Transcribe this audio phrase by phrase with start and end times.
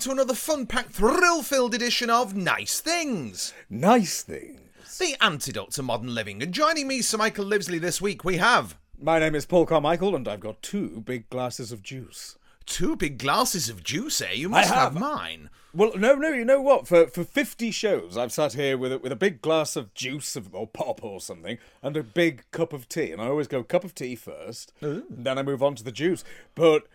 [0.00, 4.98] to another fun packed, thrill filled edition of Nice Things, Nice things.
[4.98, 6.42] the antidote to modern living.
[6.42, 10.14] And joining me, Sir Michael Livesley, this week we have My name is Paul Carmichael,
[10.16, 12.36] and I've got two big glasses of juice.
[12.66, 14.32] two big glasses of juice, eh?
[14.32, 14.94] You must have.
[14.94, 15.50] mine.
[15.72, 16.88] Well, no, no, you know what?
[16.88, 20.34] For for fifty shows, I've sat here with a, with a big glass of juice
[20.34, 23.12] of, or pop or something, and a big cup of tea.
[23.12, 26.24] And I always go cup of tea first, then I move on to the juice.
[26.56, 26.86] But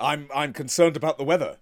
[0.00, 1.58] I'm I'm concerned about the weather.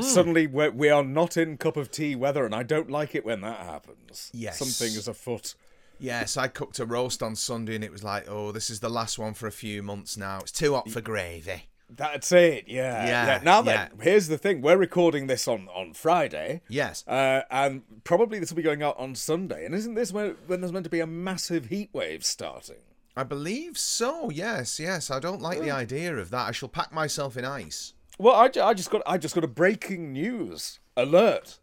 [0.00, 3.24] Suddenly, we're, we are not in cup of tea weather, and I don't like it
[3.24, 4.30] when that happens.
[4.32, 4.58] Yes.
[4.58, 5.54] something is afoot.
[5.98, 8.88] Yes, I cooked a roast on Sunday, and it was like, oh, this is the
[8.88, 10.38] last one for a few months now.
[10.38, 11.64] It's too hot for gravy.
[11.94, 12.66] That's it.
[12.68, 13.04] Yeah.
[13.06, 14.04] Yeah, Now then, yeah.
[14.04, 16.62] here's the thing: we're recording this on on Friday.
[16.68, 17.04] Yes.
[17.06, 19.64] Uh, and probably this will be going out on Sunday.
[19.66, 22.76] And isn't this when, when there's meant to be a massive heat wave starting?
[23.16, 24.30] I believe so.
[24.30, 25.10] Yes, yes.
[25.10, 26.48] I don't like the idea of that.
[26.48, 27.92] I shall pack myself in ice.
[28.20, 31.58] Well, I, I just got I just got a breaking news alert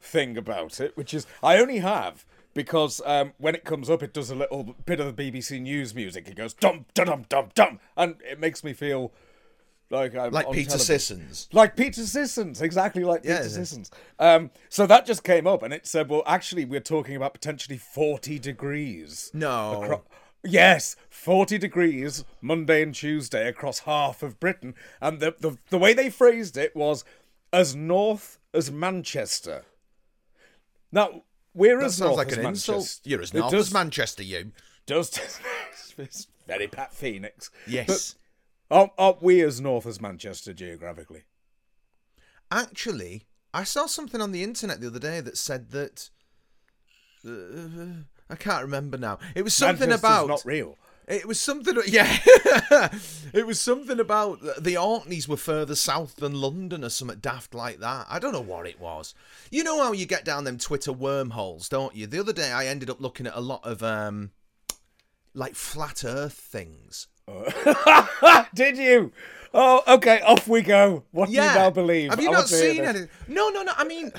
[0.00, 4.12] thing about it, which is I only have because um, when it comes up, it
[4.12, 6.26] does a little bit of the BBC News music.
[6.26, 9.12] It goes dum dum dum dum dum, and it makes me feel
[9.88, 10.78] like I'm Like Peter television.
[10.78, 11.48] Sissons.
[11.52, 13.48] Like Peter Sissons, exactly like Yeah, Peter.
[13.50, 13.92] Sissons.
[14.18, 17.78] Um, so that just came up, and it said, "Well, actually, we're talking about potentially
[17.78, 19.80] forty degrees." No.
[19.84, 20.04] Acro-
[20.44, 25.92] yes, forty degrees Monday and Tuesday across half of Britain, and the the, the way
[25.94, 27.04] they phrased it was
[27.52, 29.64] as north as Manchester.
[30.92, 31.22] Now
[31.54, 32.76] we're That as sounds north like as an insult.
[32.78, 33.08] Manchester.
[33.10, 34.52] You're as It north does- as Manchester, you.
[34.86, 35.10] Does
[35.98, 37.50] it's very Pat Phoenix.
[37.66, 38.14] Yes.
[38.68, 41.22] But aren't, aren't we as north as Manchester geographically?
[42.50, 46.10] Actually, I saw something on the internet the other day that said that.
[47.24, 49.18] Uh, I can't remember now.
[49.34, 50.28] It was something Manchester's about.
[50.28, 50.78] not real.
[51.08, 51.76] It was something.
[51.86, 52.16] Yeah.
[53.32, 57.80] it was something about the Orkneys were further south than London or something daft like
[57.80, 58.06] that.
[58.08, 59.14] I don't know what it was.
[59.50, 62.06] You know how you get down them Twitter wormholes, don't you?
[62.06, 64.30] The other day I ended up looking at a lot of um,
[65.34, 67.08] like flat Earth things.
[68.54, 69.12] Did you?
[69.52, 70.20] Oh, okay.
[70.20, 71.04] Off we go.
[71.10, 72.10] What do you now believe?
[72.10, 73.08] Have you I not want to hear seen anything?
[73.26, 73.72] No, no, no.
[73.76, 74.12] I mean,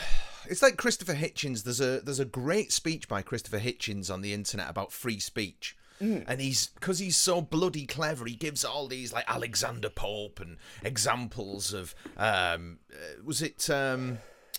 [0.51, 1.63] it's like Christopher Hitchens.
[1.63, 5.77] There's a there's a great speech by Christopher Hitchens on the internet about free speech.
[6.01, 6.25] Mm.
[6.27, 8.25] And he's because he's so bloody clever.
[8.25, 14.17] He gives all these like Alexander Pope and examples of um, uh, was it um,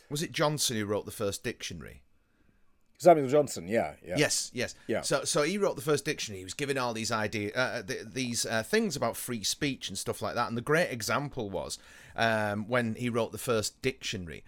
[0.09, 2.03] was it Johnson who wrote the first dictionary?
[2.97, 3.67] Samuel Johnson.
[3.67, 4.15] Yeah, yeah.
[4.17, 4.77] Yes, yes.
[4.87, 5.01] Yeah.
[5.01, 6.39] So, so he wrote the first dictionary.
[6.39, 9.99] He was giving all these idea, uh, th- these uh, things about free speech and
[9.99, 10.47] stuff like that.
[10.47, 11.81] And the great example was
[12.15, 14.45] um, when he wrote the first dictionary.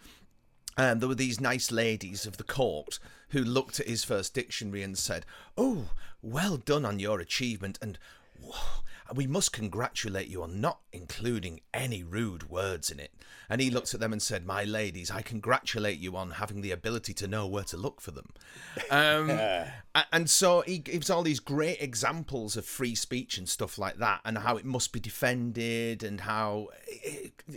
[0.77, 2.99] Um, there were these nice ladies of the court
[3.29, 5.25] who looked at his first dictionary and said,
[5.57, 5.91] "Oh,
[6.23, 7.99] well done on your achievement, and
[8.41, 8.83] whoa,
[9.15, 13.13] we must congratulate you on not including any rude words in it."
[13.51, 16.71] And he looked at them and said, "My ladies, I congratulate you on having the
[16.71, 18.31] ability to know where to look for them."
[18.91, 19.31] Um,
[19.95, 23.99] a- and so he gives all these great examples of free speech and stuff like
[23.99, 26.69] that, and how it must be defended, and how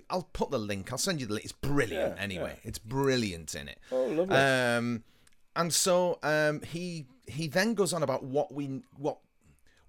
[0.09, 0.91] I'll put the link.
[0.91, 1.45] I'll send you the link.
[1.45, 2.15] It's brilliant.
[2.17, 3.79] Yeah, anyway, it's brilliant in it.
[3.91, 4.35] Oh, lovely.
[4.35, 5.03] Um,
[5.55, 9.17] and so um, he he then goes on about what we what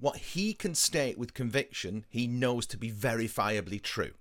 [0.00, 2.04] what he can state with conviction.
[2.08, 4.12] He knows to be verifiably true.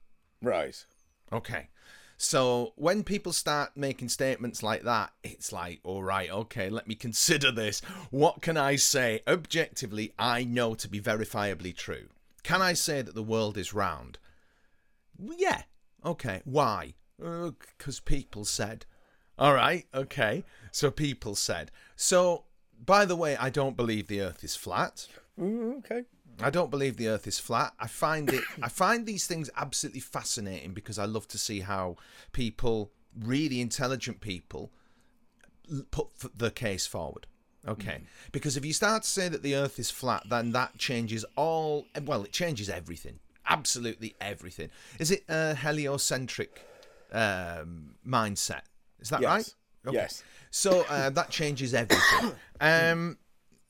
[0.41, 0.83] Right.
[1.31, 1.69] Okay.
[2.17, 6.95] So when people start making statements like that, it's like, all right, okay, let me
[6.95, 7.81] consider this.
[8.09, 12.07] What can I say objectively I know to be verifiably true?
[12.41, 14.17] Can I say that the world is round?
[15.19, 15.63] Yeah.
[16.03, 16.41] Okay.
[16.43, 16.95] Why?
[17.23, 18.85] Uh, because people said.
[19.37, 19.85] All right.
[19.93, 20.43] Okay.
[20.71, 21.71] So people said.
[21.95, 22.45] So,
[22.83, 25.07] by the way, I don't believe the earth is flat.
[25.39, 26.03] Mm, okay.
[26.41, 27.73] I don't believe the Earth is flat.
[27.79, 28.43] I find it.
[28.61, 31.95] I find these things absolutely fascinating because I love to see how
[32.31, 34.71] people, really intelligent people,
[35.91, 37.27] put the case forward.
[37.67, 38.01] Okay,
[38.31, 41.85] because if you start to say that the Earth is flat, then that changes all.
[42.05, 43.19] Well, it changes everything.
[43.49, 44.69] Absolutely everything.
[44.99, 46.61] Is it a heliocentric
[47.11, 48.61] um, mindset?
[48.99, 49.29] Is that Yes.
[49.29, 49.55] right?
[49.87, 49.97] Okay.
[49.97, 50.23] Yes.
[50.51, 52.33] So uh, that changes everything.
[52.59, 53.17] Um,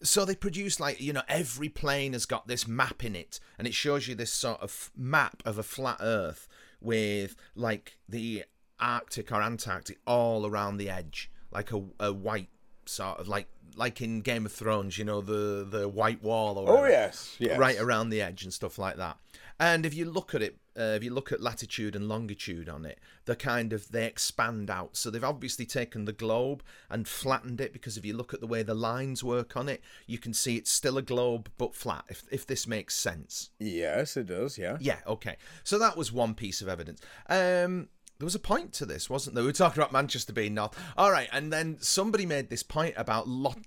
[0.02, 3.68] so they produce like you know every plane has got this map in it, and
[3.68, 6.48] it shows you this sort of map of a flat Earth
[6.82, 8.44] with like the
[8.80, 12.50] Arctic or Antarctic all around the edge, like a, a white
[12.86, 16.80] sort of like like in Game of Thrones, you know the the white wall or
[16.80, 17.36] Oh yes.
[17.40, 17.58] Yes.
[17.58, 19.18] right around the edge and stuff like that.
[19.60, 22.86] And if you look at it uh, if you look at latitude and longitude on
[22.86, 24.96] it, they're kind of they expand out.
[24.96, 28.48] So they've obviously taken the globe and flattened it because if you look at the
[28.48, 32.06] way the lines work on it, you can see it's still a globe but flat.
[32.10, 33.50] If if this makes sense.
[33.60, 34.58] Yes, it does.
[34.58, 34.78] Yeah.
[34.80, 35.00] Yeah.
[35.08, 35.38] Okay.
[35.64, 37.02] So that was one piece of evidence.
[37.30, 37.90] Um,
[38.20, 39.44] there was a point to this, wasn't there?
[39.44, 40.78] We were talking about Manchester being north.
[40.98, 43.60] All right, and then somebody made this point about lot.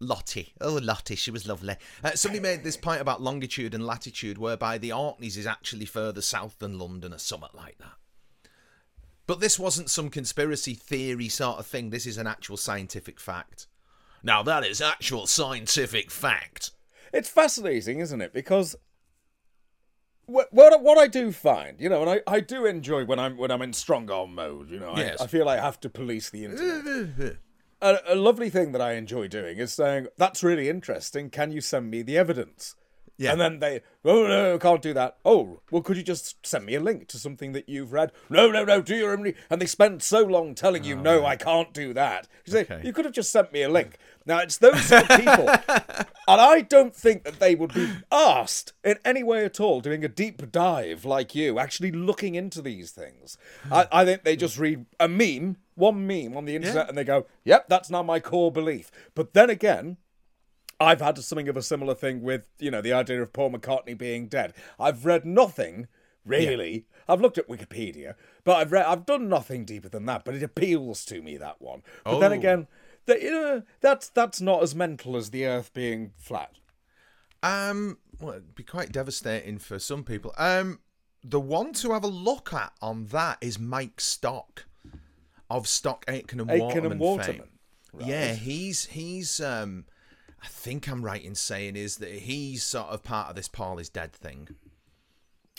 [0.00, 0.54] Lottie.
[0.60, 1.76] Oh, Lottie, she was lovely.
[2.04, 6.22] Uh, somebody made this point about longitude and latitude, whereby the Orkneys is actually further
[6.22, 7.94] south than London or something like that.
[9.26, 11.90] But this wasn't some conspiracy theory sort of thing.
[11.90, 13.66] This is an actual scientific fact.
[14.22, 16.70] Now, that is actual scientific fact.
[17.12, 18.32] It's fascinating, isn't it?
[18.32, 18.76] Because
[20.26, 23.36] what what, what I do find, you know, and I, I do enjoy when I'm
[23.36, 24.70] when I'm in strong arm mode.
[24.70, 25.20] You know, Yes.
[25.20, 27.36] I, I feel I have to police the internet.
[27.80, 31.30] a, a lovely thing that I enjoy doing is saying, "That's really interesting.
[31.30, 32.74] Can you send me the evidence?"
[33.18, 33.32] Yeah.
[33.32, 35.16] And then they, oh no, can't do that.
[35.24, 38.12] Oh, well, could you just send me a link to something that you've read?
[38.30, 39.22] No, no, no, do your own.
[39.22, 42.28] re-" And they spent so long telling you, oh, no, I can't do that.
[42.46, 42.86] You say, Oh, Okay.
[42.86, 43.98] you could have just sent me a link.
[44.24, 45.48] Now it's those sort of people,
[46.28, 50.04] and I don't think that they would be asked in any way at all doing
[50.04, 53.36] a deep dive like you, actually looking into these things.
[53.64, 53.72] Hmm.
[53.74, 56.88] I, I think they just read a meme, one meme on the internet, Yeah.
[56.88, 59.96] and they go, "Yep, that's now my core belief." But then again,
[60.80, 63.96] I've had something of a similar thing with, you know, the idea of Paul McCartney
[63.98, 64.54] being dead.
[64.78, 65.88] I've read nothing
[66.24, 66.86] really.
[67.08, 68.14] I've looked at Wikipedia,
[68.44, 70.24] but I've read, I've done nothing deeper than that.
[70.24, 71.82] But it appeals to me that one.
[72.04, 72.36] But then Oh.
[72.36, 72.68] again,
[73.06, 76.52] that you know, that's that's not as mental as the Earth being flat.
[77.42, 80.34] Um, well, it'd be quite devastating for some people.
[80.36, 80.80] Um,
[81.24, 84.66] the one to have a look at on that is Mike Stock
[85.50, 86.92] of Stock Aitken and Aitken Waterman.
[86.92, 87.00] and.
[87.00, 87.48] Waterman.
[87.98, 89.86] Yeah, he's he's um,
[90.42, 93.78] I think I'm right in saying is that he's sort of part of this Paul
[93.78, 94.48] is dead thing.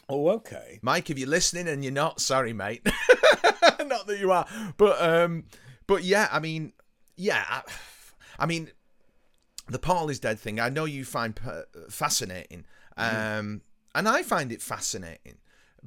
[0.08, 0.80] Oh, okay.
[0.81, 2.86] Mike, if you're listening and you're not, sorry, mate.
[3.86, 4.48] not that you are,
[4.78, 5.46] but um,
[5.88, 6.74] but yeah, I mean,
[7.18, 7.62] yeah, I,
[8.38, 8.72] I mean,
[9.68, 10.60] the Paul is dead thing.
[10.60, 12.66] I know you find per- fascinating,
[12.98, 13.62] um,
[13.94, 15.38] and I find it fascinating,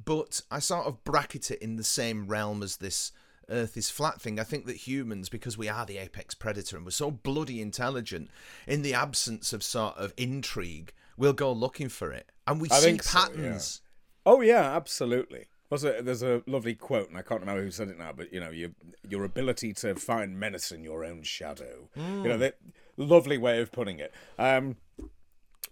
[0.03, 3.11] but I sort of bracket it in the same realm as this.
[3.49, 4.39] Earth is flat thing.
[4.39, 8.29] I think that humans, because we are the apex predator and we're so bloody intelligent,
[8.67, 12.79] in the absence of sort of intrigue, we'll go looking for it, and we I
[12.79, 13.25] see think so, yeah.
[13.25, 13.81] patterns.
[14.25, 15.45] Oh yeah, absolutely.
[15.71, 18.39] It, there's a lovely quote, and I can't remember who said it now, but you
[18.39, 18.69] know, your
[19.09, 21.89] your ability to find menace in your own shadow.
[21.95, 22.57] You know, that
[22.95, 24.13] lovely way of putting it.
[24.37, 24.75] Um,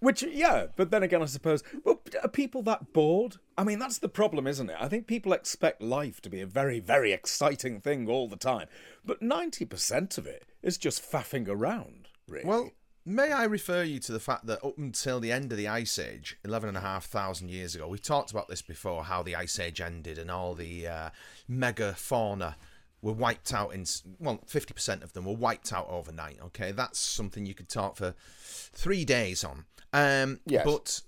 [0.01, 3.37] which, yeah, but then again, I suppose, well, are people that bored?
[3.57, 4.75] I mean, that's the problem, isn't it?
[4.79, 8.67] I think people expect life to be a very, very exciting thing all the time,
[9.05, 12.09] but ninety percent of it is just faffing around.
[12.27, 12.45] Really.
[12.45, 12.71] Well,
[13.05, 15.99] may I refer you to the fact that up until the end of the Ice
[15.99, 20.31] Age, 11,500 years ago, we talked about this before, how the Ice Age ended and
[20.31, 21.09] all the uh,
[21.47, 22.55] mega fauna
[23.01, 23.85] were wiped out in,
[24.19, 26.71] well, 50% of them were wiped out overnight, okay?
[26.71, 29.65] That's something you could talk for three days on.
[29.93, 30.65] Um, Yes.
[30.65, 31.01] But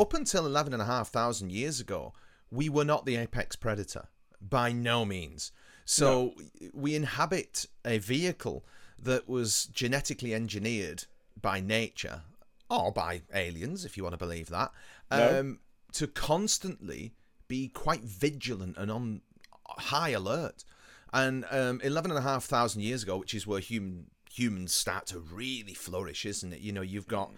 [0.00, 2.12] up until 11,500 years ago,
[2.50, 4.08] we were not the apex predator,
[4.40, 5.52] by no means.
[5.84, 6.34] So
[6.74, 8.64] we inhabit a vehicle
[8.98, 11.04] that was genetically engineered
[11.40, 12.22] by nature,
[12.70, 14.70] or by aliens, if you want to believe that,
[15.10, 15.40] No.
[15.40, 15.60] um,
[15.92, 17.14] to constantly
[17.48, 19.22] be quite vigilant and on
[19.66, 20.64] high alert.
[21.12, 26.52] And um, 11,500 years ago, which is where human humans start to really flourish, isn't
[26.52, 26.60] it?
[26.60, 27.32] You know, you've got,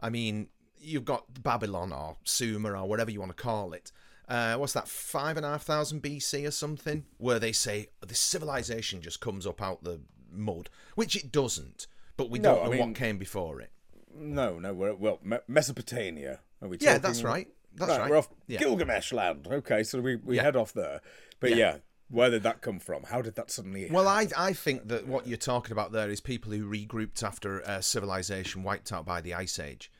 [0.00, 3.92] I mean, you've got Babylon or Sumer or whatever you want to call it.
[4.28, 7.04] Uh, what's that, five and a half thousand BC or something?
[7.18, 10.00] Where they say this civilization just comes up out the
[10.32, 11.86] mud, which it doesn't.
[12.16, 13.70] But we No, don't I know mean- what came before it.
[14.14, 16.40] no, no, we're well Me- Mesopotamia.
[16.62, 17.48] Are we Yeah, that's right.
[17.74, 18.10] That's right.
[18.10, 18.58] We're off Yeah.
[18.58, 19.46] Gilgamesh land.
[19.50, 20.42] Okay, so we, we Yeah.
[20.42, 21.00] head off there.
[21.40, 21.56] But Yeah.
[21.56, 21.76] yeah.
[22.10, 23.04] Where did that come from?
[23.04, 23.88] How did that suddenly?
[23.90, 27.66] Well, I I think that what you're talking about there is people who regrouped after
[27.66, 29.90] uh, civilization wiped out by the ice age.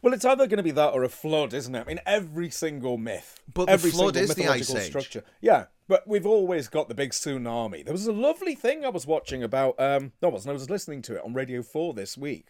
[0.00, 1.80] Well, it's either going to be that or a flood, isn't it?
[1.80, 4.86] I mean, every single myth, But the every flood single is the ice age.
[4.86, 5.24] structure.
[5.40, 7.84] Yeah, but we've always got the big tsunami.
[7.84, 9.74] There was a lovely thing I was watching about.
[9.80, 10.50] Um, no, I wasn't.
[10.50, 12.46] I was listening to it on Radio Four this week.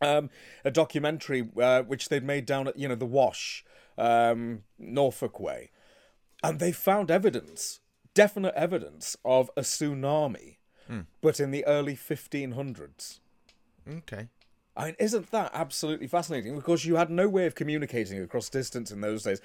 [0.00, 0.30] Um,
[0.64, 3.62] a documentary uh, which they'd made down at you know the Wash,
[3.98, 5.70] um, Norfolk way,
[6.42, 7.80] and they found evidence,
[8.18, 10.56] definite evidence of a tsunami,
[10.88, 11.02] Hmm.
[11.20, 13.20] but in the early 1500s.
[13.88, 14.28] Okay.
[14.76, 16.56] I mean, isn't that absolutely fascinating?
[16.56, 19.40] Because you had no way of communicating across distance in those days.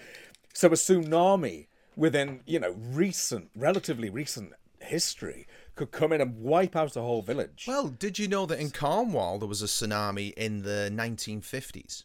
[0.54, 6.76] So a tsunami within, you know, recent, relatively recent history could come in and wipe
[6.76, 7.66] out a whole village.
[7.68, 12.04] Well, did you know that in Cornwall there was a tsunami in the 1950s?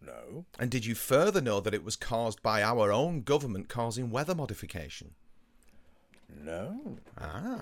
[0.00, 0.44] No.
[0.58, 4.34] And did you further know that it was caused by our own government causing weather
[4.34, 5.14] modification?
[6.44, 6.98] No.
[7.18, 7.60] Ah.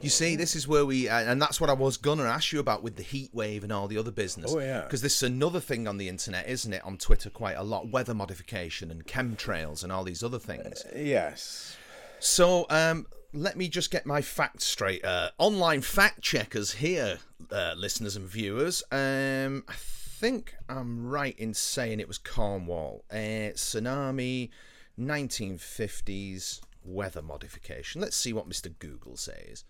[0.00, 2.58] You see, this is where we, uh, and that's what I was gonna ask you
[2.58, 4.52] about with the heat wave and all the other business.
[4.54, 4.80] Oh, yeah.
[4.80, 6.82] Because this is another thing on the internet, isn't it?
[6.84, 10.84] On Twitter, quite a lot, weather modification and chemtrails and all these other things.
[10.94, 11.76] Yes.
[12.18, 15.04] So, um, let me just get my facts straight.
[15.04, 17.18] Uh, online fact checkers here,
[17.52, 18.82] uh, listeners and viewers.
[18.90, 23.04] Um, I think I'm right in saying it was Cornwall.
[23.10, 24.50] Uh, tsunami,
[24.98, 28.00] 1950s weather modification.
[28.00, 28.72] Let's see what Mr.
[28.78, 29.64] Google says.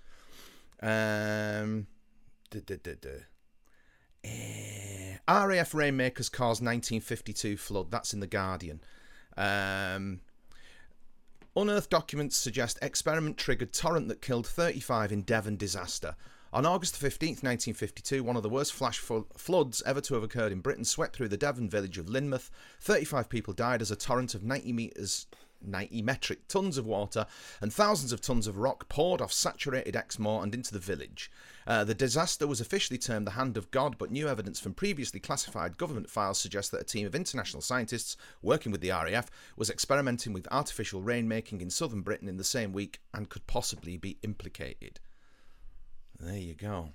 [0.83, 1.87] Um,
[2.51, 3.09] duh, duh, duh.
[4.25, 7.91] Eh, RAF rainmakers caused 1952 flood.
[7.91, 8.81] That's in the Guardian.
[9.37, 10.21] Um,
[11.57, 16.17] unearthed documents suggest experiment triggered torrent that killed 35 in Devon disaster.
[16.53, 20.51] On August 15th, 1952, one of the worst flash fo- floods ever to have occurred
[20.51, 22.51] in Britain swept through the Devon village of Lynmouth.
[22.81, 25.27] 35 people died as a torrent of 90 metres
[25.63, 27.27] 90 metric tons of water
[27.61, 31.31] and thousands of tons of rock poured off saturated Exmoor and into the village.
[31.67, 35.21] Uh, the disaster was officially termed the Hand of God, but new evidence from previously
[35.21, 39.71] classified government files suggests that a team of international scientists working with the RAF was
[39.71, 44.19] experimenting with artificial rainmaking in southern Britain in the same week and could possibly be
[44.23, 45.01] implicated.
[46.19, 46.91] There you go.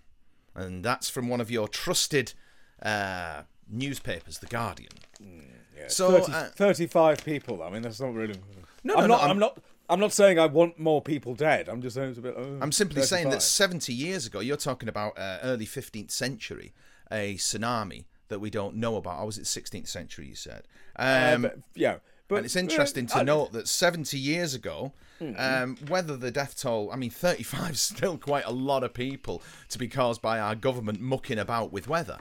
[0.53, 2.33] And that's from one of your trusted
[2.81, 4.89] uh, newspapers, The Guardian.
[5.19, 5.87] Yeah.
[5.87, 7.61] So, 30, uh, 35 people.
[7.63, 8.35] I mean, that's not really.
[8.83, 9.17] No, I'm no, not.
[9.17, 9.57] no, I'm, I'm- not.
[9.87, 11.69] I'm not saying I want more people dead.
[11.69, 12.33] I'm just saying it's a bit.
[12.35, 16.73] oh, I'm simply saying that 70 years ago, you're talking about uh, early 15th century,
[17.11, 19.19] a tsunami that we don't know about.
[19.21, 20.63] Or was it 16th century, you said?
[20.95, 24.93] Uh, Um, but- yeah, but and it's interesting to uh, note that 70 years ago,
[25.21, 25.39] Mm-hmm.
[25.39, 29.41] um, whether the death toll, I mean, 35 is still quite a lot of people
[29.69, 32.17] to be caused by our government mucking about with weather.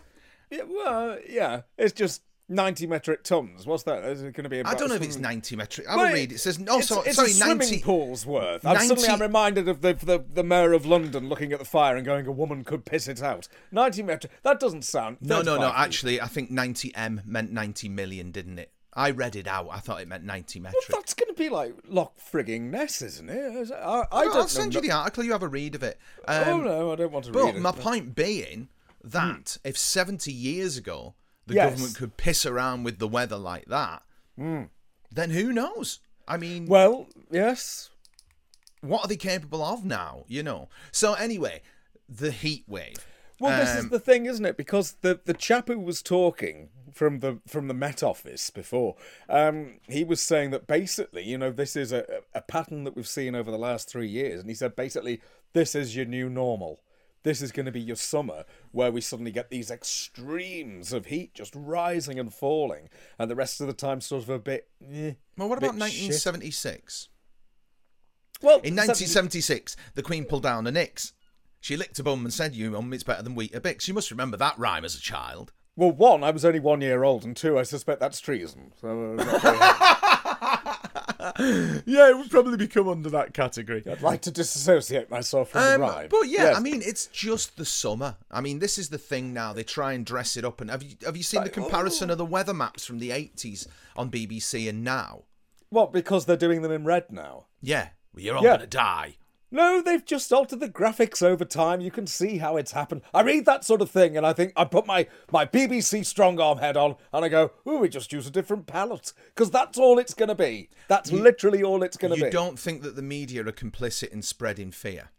[0.57, 3.67] Yeah, well, yeah, it's just 90 metric tons.
[3.67, 4.05] What's that?
[4.05, 4.63] Is it going to be?
[4.63, 5.87] I don't know if it's 90 metric.
[5.89, 6.33] I will read.
[6.33, 7.81] It says, oh, it's, so, it's sorry, a swimming 90.
[7.81, 8.67] pool's worth.
[8.67, 11.97] I'm suddenly I'm reminded of the, the the mayor of London looking at the fire
[11.97, 14.33] and going, "A woman could piss it out." 90 metric.
[14.43, 15.19] That doesn't sound.
[15.21, 15.69] No, no, no.
[15.69, 15.75] feet.
[15.77, 18.71] Actually, I think 90M meant 90 million, didn't it?
[18.97, 19.69] I read it out.
[19.73, 20.81] I thought it meant 90 metric.
[20.89, 23.73] Well, That's going to be like Loch frigging Ness, isn't it?
[23.73, 25.25] I, I I'll, don't I'll know send you the article.
[25.25, 25.99] You have a read of it.
[26.29, 27.63] Oh Um, no, I don't want to but read it.
[27.63, 28.69] But my point being
[29.05, 31.15] that if 70 years ago
[31.47, 31.71] the Yes.
[31.71, 34.03] government could piss around with the weather like that,
[34.37, 36.01] then who knows?
[36.27, 37.91] I mean, Well, yes.
[38.81, 40.25] what are they capable of now?
[40.27, 40.69] You know.
[40.91, 41.61] So anyway,
[42.09, 43.07] the heat wave.
[43.41, 44.57] Well, this is Um, the thing, isn't it?
[44.57, 48.97] Because the the chap who was talking from the from the Met Office before,
[49.29, 53.09] um, he was saying that basically, you know, this is a, a pattern that we've
[53.09, 55.21] seen over the last three years, and he said basically
[55.53, 56.81] this is your new normal.
[57.25, 61.35] This is going to be your summer, where we suddenly get these extremes of heat
[61.35, 62.89] just rising and falling,
[63.19, 64.69] and the rest of the time sort of a bit.
[64.83, 65.81] eh, Well, what about shit.
[65.81, 67.09] 1976?
[68.43, 71.15] Well, In 1976, the Queen pulled down her Nix.
[71.61, 74.37] She licked a bum and said, "You mum, it's better than Weetabix." You must remember
[74.37, 75.53] that rhyme as a child.
[75.77, 78.73] Well, one, I was only one year old, and two, I suspect that's treason.
[78.81, 80.34] So, uh, not very happy.
[81.87, 83.83] Yeah, it would probably become under that category.
[83.91, 86.09] I'd like to disassociate myself from Um, the rhyme.
[86.11, 86.57] but yeah, Yes.
[86.57, 88.17] I mean, it's just the summer.
[88.31, 89.53] I mean, this is the thing now.
[89.53, 90.61] They try and dress it up.
[90.61, 93.11] And have you have you seen the Like, comparison of the weather maps from the
[93.13, 93.67] eighties
[93.97, 95.23] on BBC and now?
[95.71, 95.93] what?
[95.93, 97.47] Because they're doing them in red now.
[97.61, 98.53] Yeah, well, you're all Yeah.
[98.57, 99.17] gonna die.
[99.55, 101.81] No, they've just altered the graphics over time.
[101.81, 103.03] You can see how it's happened.
[103.15, 106.41] I read that sort of thing, and I think I put my my BBC strong
[106.41, 109.79] arm head on, and I go, "Ooh, we just use a different palette," because that's
[109.79, 110.71] all it's going to be.
[110.89, 112.27] That's literally all it's going to be.
[112.27, 115.11] You don't think that the media are complicit in spreading fear?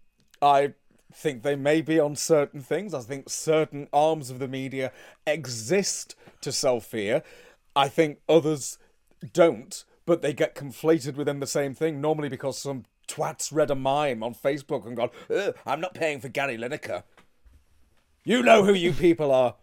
[0.42, 0.74] I
[1.14, 2.94] think they may be on certain things.
[2.94, 4.92] I think certain arms of the media
[5.26, 7.24] exist to sell fear.
[7.74, 8.80] I think others
[9.32, 13.76] don't, but they get conflated within the same thing, normally because some twats read a
[13.76, 17.04] mime on Facebook and gone, "Ugh, I'm not paying for Gary Lineker.
[18.24, 19.56] You know who you people are.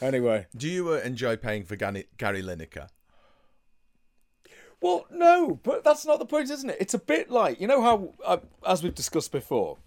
[0.00, 0.46] Anyway.
[0.56, 2.88] Do you uh, enjoy paying for Gary, Gary Lineker?
[4.80, 6.76] Well, no, but that's not the point, isn't it?
[6.80, 9.78] It's a bit like you know how, uh, as we've discussed before,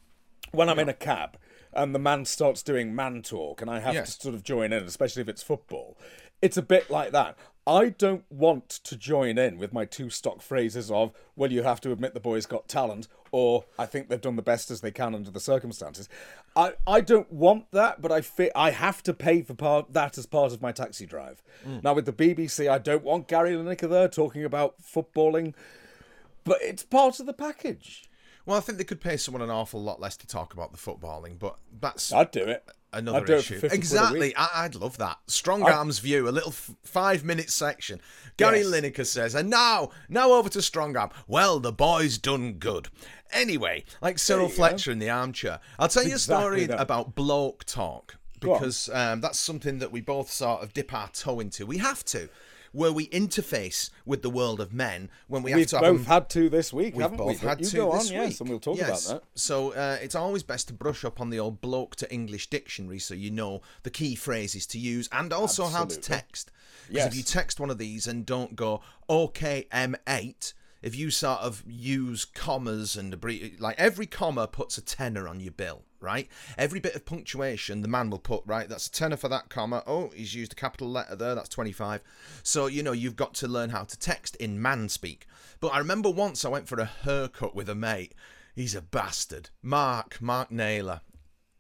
[0.52, 1.38] when I'm in a cab
[1.74, 4.18] and the man starts doing man talk, and I have Yes.
[4.18, 5.98] to sort of join in, especially if it's football.
[6.42, 7.38] It's a bit like that.
[7.68, 11.80] I don't want to join in with my two stock phrases of "Well, you have
[11.82, 14.92] to admit the boy's got talent," or "I think they've done the best as they
[14.92, 16.10] can under the circumstances."
[16.56, 20.18] I, I don't want that, but I fi- I have to pay for part that
[20.18, 21.44] as part of my taxi drive.
[21.66, 21.84] Mm.
[21.84, 25.54] Now with the BBC, I don't want Gary Lineker there talking about footballing,
[26.44, 28.10] but it's part of the package.
[28.46, 30.78] Well, I think they could pay someone an awful lot less to talk about the
[30.78, 32.68] footballing, but that's I'd do it.
[32.94, 33.60] Another I'd do it for issue.
[33.60, 34.36] 50 quid a Exactly.
[34.36, 35.18] I, I'd love that.
[35.28, 38.02] Strong Arms View, a little f- five minute section.
[38.38, 38.68] Gary Yes.
[38.68, 41.10] Lineker says, and now, now over to Strong Arm.
[41.28, 42.88] Well, the boy's done good.
[43.32, 44.56] Anyway, like Cyril you go.
[44.56, 45.60] Fletcher in the armchair.
[45.80, 46.80] I'll tell you a story that.
[46.82, 51.40] about bloke talk because um, that's something that we both sort of dip our toe
[51.40, 51.66] into.
[51.66, 52.28] We have to,
[52.72, 56.06] where we interface with the world of men when we have We've to have both
[56.06, 57.34] had to this week, We've haven't we?
[57.34, 58.30] both But had you to go this on, week.
[58.30, 59.10] yes, and we'll talk Yes.
[59.10, 59.40] about that.
[59.40, 63.00] So uh, it's always best to brush up on the old bloke to English dictionary
[63.00, 66.52] so you know the key phrases to use and also how to text.
[66.88, 71.64] Because if you text one of these and don't go OKM8, if you sort of
[71.68, 73.16] use commas and
[73.60, 76.28] like every comma puts a tenner on your bill, right?
[76.58, 78.68] Every bit of punctuation, the man will put right.
[78.68, 79.84] That's a tenner for that comma.
[79.86, 81.36] Oh, he's used a capital letter there.
[81.36, 82.02] That's twenty-five.
[82.44, 85.28] So you know you've got to learn how to text in man speak.
[85.60, 88.14] But I remember once I went for a haircut with a mate.
[88.54, 91.02] He's a bastard, Mark Mark Naylor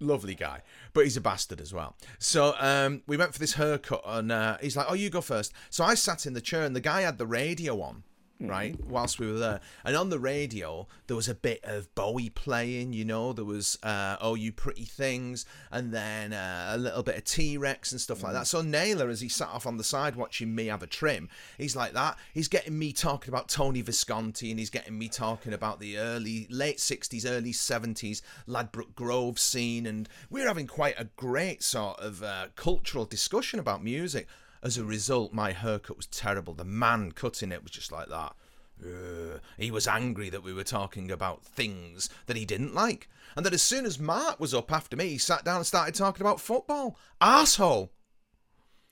[0.01, 0.62] lovely guy,
[0.93, 1.95] but he's a bastard as well.
[2.19, 5.53] So um, we went for this haircut, and uh, he's like, "Oh, you go first.
[5.69, 8.03] So I sat in the chair, and the guy had the radio on.
[8.50, 12.29] Right, whilst we were there, and on the radio there was a bit of Bowie
[12.29, 13.33] playing, you know.
[13.33, 17.57] There was uh, "Oh You Pretty Things," and then uh, a little bit of T
[17.57, 18.48] Rex and stuff like that.
[18.48, 21.75] So Naylor, as he sat off on the side watching me have a trim, he's
[21.75, 22.17] like that.
[22.33, 26.48] He's getting me talking about Tony Visconti, and he's getting me talking about the early,
[26.50, 32.24] late '60s, early '70s Ladbroke Grove scene, and we're having quite a great sort of
[32.24, 34.27] uh, cultural discussion about music.
[34.63, 36.53] As a result, my haircut was terrible.
[36.53, 38.36] The man cutting it was just like that.
[38.84, 39.39] Ugh.
[39.58, 43.10] He was angry that we were talking about things that he didn't like.
[43.36, 45.96] And that as soon as Mark was up after me, he sat down and started
[45.96, 46.98] talking about football.
[47.20, 47.91] Asshole!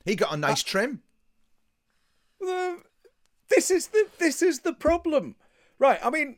[0.06, 1.02] He got a nice uh, trim.
[2.40, 2.80] the,
[3.50, 5.36] this is the this is the problem,
[5.78, 6.00] right?
[6.04, 6.38] I mean,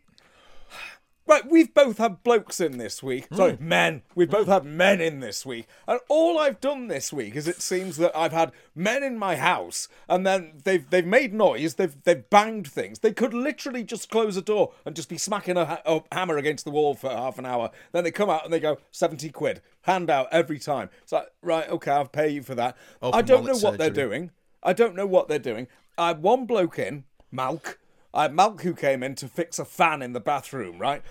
[1.27, 1.49] right.
[1.49, 3.27] We've both had blokes in this week.
[3.33, 4.01] Sorry, men.
[4.15, 7.61] We've both had men in this week, and all I've done this week is it
[7.61, 11.75] seems that I've had men in my house, and then they've they've made noise.
[11.75, 12.99] They've they've banged things.
[12.99, 16.37] They could literally just close a door and just be smacking a, ha- a hammer
[16.37, 17.71] against the wall for half an hour.
[17.91, 20.89] Then they come out and they go seventy quid, hand out every time.
[21.03, 22.77] It's like right, okay, I'll pay you for that.
[23.01, 24.31] I don't know what they're doing.
[24.63, 25.67] I don't know what they're doing.
[25.97, 27.75] I had one bloke in, Malk.
[28.13, 31.01] I had Malk who came in to fix a fan in the bathroom, right?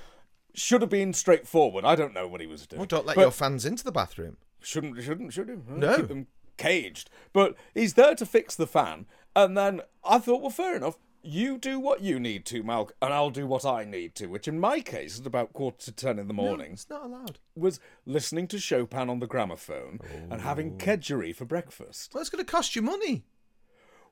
[0.55, 1.85] Should have been straightforward.
[1.85, 2.81] I don't know what he was doing.
[2.81, 4.37] Well, don't let But your fans into the bathroom.
[4.61, 5.69] Shouldn't, shouldn't, should have.
[5.69, 5.97] No.
[5.97, 7.09] Keep them caged.
[7.33, 9.07] But he's there to fix the fan.
[9.35, 10.99] And then I thought, well, fair enough.
[11.23, 14.49] You do what you need to, Malk, and I'll do what I need to, which
[14.49, 17.39] in my case, at about quarter to ten in the morning, No, It's not allowed.
[17.55, 20.77] was listening to Chopin on the gramophone and having oh.
[20.83, 22.15] kedgeree for breakfast.
[22.15, 23.25] Well, it's going to cost you money.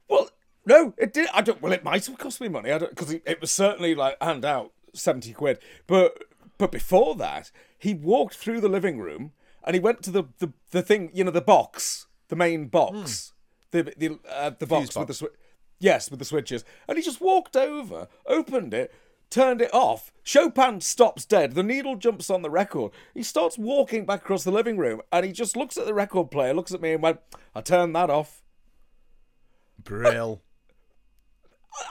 [0.07, 0.29] Well,
[0.68, 1.28] no, it did.
[1.33, 1.62] I don't.
[1.62, 2.70] Well, it might have cost me money.
[2.70, 5.59] I don't because it, it was certainly like hand out seventy quid.
[5.87, 6.24] But
[6.59, 9.33] but before that, he walked through the living room
[9.64, 11.11] and he went to the the, the thing.
[11.14, 13.33] You know, the box, the main box,
[13.70, 15.16] the the uh, the box, with the box.
[15.16, 15.33] switch.
[15.81, 18.94] Yes, with the switches, and he just walked over, opened it.
[19.31, 20.11] Turned it off.
[20.22, 21.54] Chopin stops dead.
[21.54, 22.92] The needle jumps on the record.
[23.12, 26.31] He starts walking back across the living room and he just looks at the record
[26.31, 27.20] player, looks at me, and went,
[27.54, 28.42] I turned that off.
[29.85, 30.40] Brill.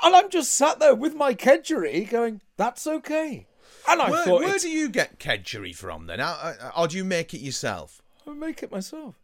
[0.04, 3.48] And I'm just sat there with my kedgeree going, that's okay.
[3.90, 6.20] And I Where, thought, where it's, do you get kedgeree from then?
[6.20, 8.02] How- uh, Or do you make it yourself?
[8.26, 9.16] I'll make it myself.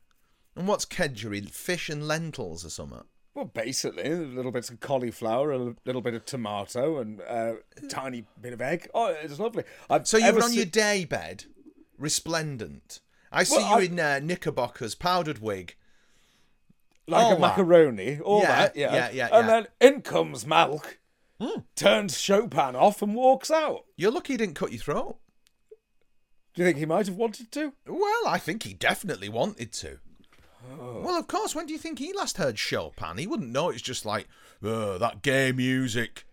[0.56, 1.50] And what's kedgeree?
[1.50, 3.04] Fish and lentils or something?
[3.34, 7.88] Well, basically, a little bit of cauliflower, a little bit of tomato, and uh, a
[7.90, 8.88] tiny bit of egg.
[8.94, 9.64] Oh, it's lovely.
[9.90, 11.46] I've So you're on si- your day bed,
[11.98, 13.00] resplendent.
[13.32, 15.76] I see Well, you I- in uh, knickerbockers, powdered wig.
[17.08, 17.42] Like all a that.
[17.42, 18.94] macaroni, all Yeah, that, yeah.
[18.96, 20.98] yeah, yeah, And then in comes Malk,
[21.40, 21.62] hmm.
[21.76, 23.86] turns Chopin off, and walks out.
[23.98, 25.18] You're lucky he didn't cut your throat.
[26.54, 27.74] Do you think he might have wanted to?
[27.88, 30.00] Well, I think he definitely wanted to.
[30.80, 31.02] Oh.
[31.02, 31.56] Well, of course.
[31.56, 33.18] When do you think he last heard Chopin?
[33.18, 33.70] He wouldn't know.
[33.70, 34.28] It's just like
[34.64, 36.26] "Ugh, that gay music.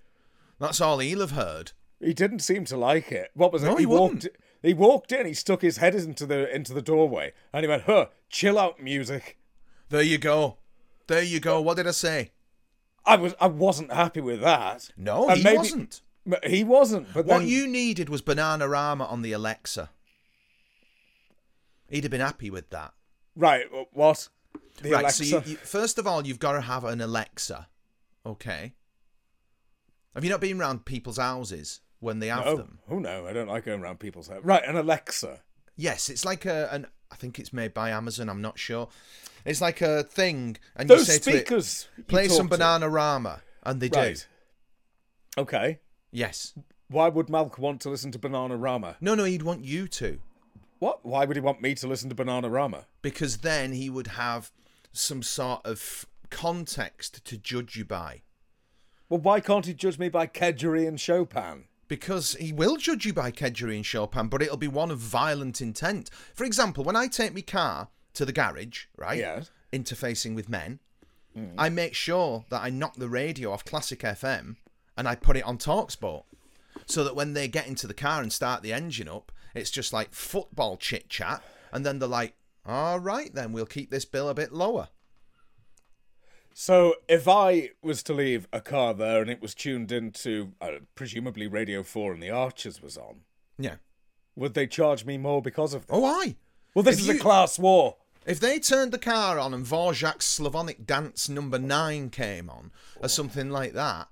[0.59, 1.73] That's all he'll have heard.
[2.01, 3.31] He didn't seem to like it.
[3.35, 3.67] What was it?
[3.67, 4.15] No, he he walked.
[4.15, 4.37] wouldn't.
[4.63, 5.27] He walked in.
[5.27, 8.81] He stuck his head into the into the doorway, and he went, "Huh, chill out,
[8.81, 9.39] music."
[9.91, 10.57] There you go.
[11.07, 11.61] There you go.
[11.61, 12.31] What did I say?
[13.05, 14.91] I was I wasn't happy with that.
[14.97, 16.01] No, And he maybe- wasn't.
[16.47, 17.13] He wasn't.
[17.13, 19.91] But What then, you needed was Bananarama on the Alexa.
[21.89, 22.93] He'd have been happy with that.
[23.35, 23.65] right?
[23.93, 24.29] What?
[24.83, 25.01] The right.
[25.01, 25.25] Alexa.
[25.25, 27.69] So you, you, first of all, you've got to have an Alexa.
[28.25, 28.75] Okay.
[30.15, 32.79] Have you not been round people's houses when they have oh, them?
[32.89, 34.45] oh no, I don't like going around people's houses.
[34.45, 35.41] Right, an Alexa.
[35.77, 36.87] Yes, it's like a an.
[37.11, 38.29] I think it's made by Amazon.
[38.29, 38.89] I'm not sure.
[39.45, 41.89] It's like a thing, and you say speakers.
[41.95, 42.65] to it, "Play some talk to.
[42.65, 44.15] Bananarama," and they do.
[45.39, 45.81] Okay.
[46.13, 46.55] Yes.
[46.89, 48.97] Why would Malk want to listen to Bananarama?
[49.01, 50.21] No, no, he'd want you to.
[50.81, 51.05] What?
[51.05, 52.85] Why would he want me to listen to Bananarama?
[53.03, 54.51] because then he would have
[54.93, 58.23] some sort of context to judge you by.
[59.09, 61.65] Well, why can't he judge me by Kedgeree and Chopin?
[61.91, 65.61] Because he will judge you by Kedgeree and Chopin, but it'll be one of violent
[65.61, 66.09] intent.
[66.37, 69.19] For example, when I take my car to the garage, right?
[69.19, 69.51] Yes.
[69.73, 70.79] Interfacing with men,
[71.37, 71.53] mm.
[71.59, 74.55] I make sure that I knock the radio off Classic FM
[74.97, 76.23] and I put it on Talksport.
[76.87, 79.93] So that when they get into the car and start the engine up, it's just
[79.93, 81.43] like football chit chat.
[81.73, 84.91] And then they're like, all right, then we'll keep this bill a bit lower.
[86.53, 90.81] So, if I was to leave a car there and it was tuned into, uh,
[90.95, 93.21] presumably Radio 4 and the Archers was on,
[93.59, 93.77] Yeah.
[94.37, 95.93] would they charge me more because of that?
[95.95, 96.37] Oh, aye.
[96.75, 97.97] well, this if is you- a class war.
[98.27, 103.09] If they turned the car on and Dvořák's Slavonic Dance number nine came on, or
[103.09, 104.09] something like that,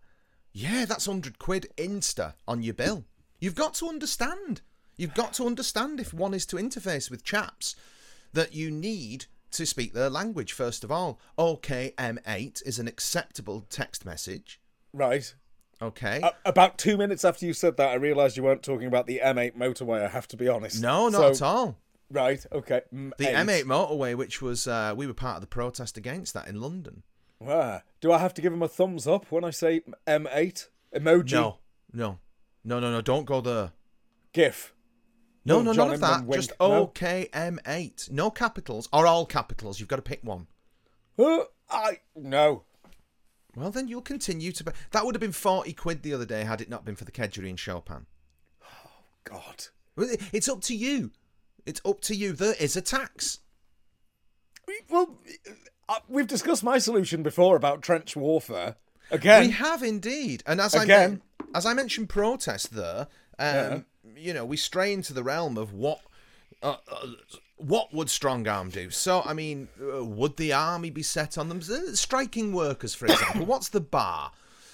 [0.53, 3.05] yeah, that's 100 quid insta on your bill.
[3.39, 4.63] You've got to understand.
[4.97, 7.77] You've got to understand if one is to interface with chaps
[8.33, 11.19] that you need to speak their language, first of all.
[11.39, 14.61] OKM8 is an acceptable text message.
[14.93, 15.35] Right.
[15.81, 16.21] Okay.
[16.23, 19.21] A- about two minutes after you said that, I realised you weren't talking about the
[19.23, 20.83] M8 motorway, I have to be honest.
[20.83, 21.77] no, not So- at all.
[22.11, 22.81] Right, okay.
[22.93, 23.17] M8.
[23.19, 26.59] The M8 motorway, which was, uh, we were part of the protest against that in
[26.61, 27.03] London.
[27.47, 30.69] Ah, do I have to give him a thumbs up when I say M8?
[30.97, 31.33] Emoji?
[31.33, 31.59] No,
[31.93, 32.19] no,
[32.65, 33.73] no, no, no, don't go there.
[34.33, 34.75] GIF?
[35.49, 36.25] No, no, John none of that.
[36.25, 36.35] wink.
[36.43, 38.11] Just OKM8.
[38.11, 39.81] No capitals or all capitals.
[39.81, 40.47] You've got to pick one.
[41.19, 42.01] Oh, I.
[42.15, 42.65] No.
[43.57, 44.65] Well, then you'll continue to.
[44.65, 44.73] Pay.
[44.93, 47.11] That would have been 40 quid the other day had it not been for the
[47.13, 48.07] Kedgeree and Chopin.
[48.63, 48.91] Oh
[49.25, 49.67] God.
[50.33, 51.11] It's up to you.
[51.67, 52.33] It's up to you.
[52.33, 53.41] There is a tax.
[54.89, 55.19] Well,
[55.89, 58.77] uh, we've discussed my solution before about trench warfare.
[59.11, 59.47] Again.
[59.47, 61.11] We have indeed, and as I Again.
[61.11, 61.23] men-
[61.55, 63.09] as I mentioned, protest there.
[63.39, 63.87] Um,
[64.19, 66.01] You know, we stray into the realm of what.
[66.63, 67.07] Uh, uh,
[67.57, 68.89] what would strong arm do?
[68.91, 71.59] So, I mean, uh, would the army be set on them?
[71.59, 73.47] Uh, Striking workers, for example.
[73.47, 74.31] What's the bar?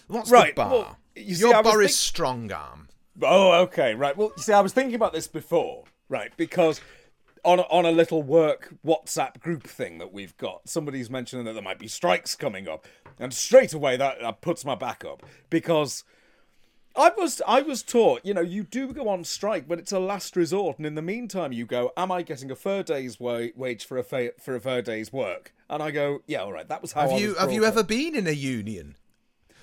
[0.07, 0.71] What's Right, the bar?
[0.71, 2.89] well, you see, Your I was bar is strong arm.
[3.23, 4.15] Oh, okay, right.
[4.17, 6.31] Well, you see, I was thinking about this before, right?
[6.37, 6.81] Because
[7.43, 11.53] on a, on a little work WhatsApp group thing that we've got, somebody's mentioning that
[11.55, 12.87] there might be strikes coming up,
[13.19, 16.05] and straight away that, that puts my back up because
[16.97, 19.99] I was I was taught, you know, you do go on strike, but it's a
[19.99, 23.49] last resort, and in the meantime, you go, "Am I getting a fair day's wa-
[23.57, 26.69] wage for a fa- for a fair day's work?" And I go, "Yeah, all right,
[26.69, 28.97] that was how." Have I you was have you up." ever been in a union?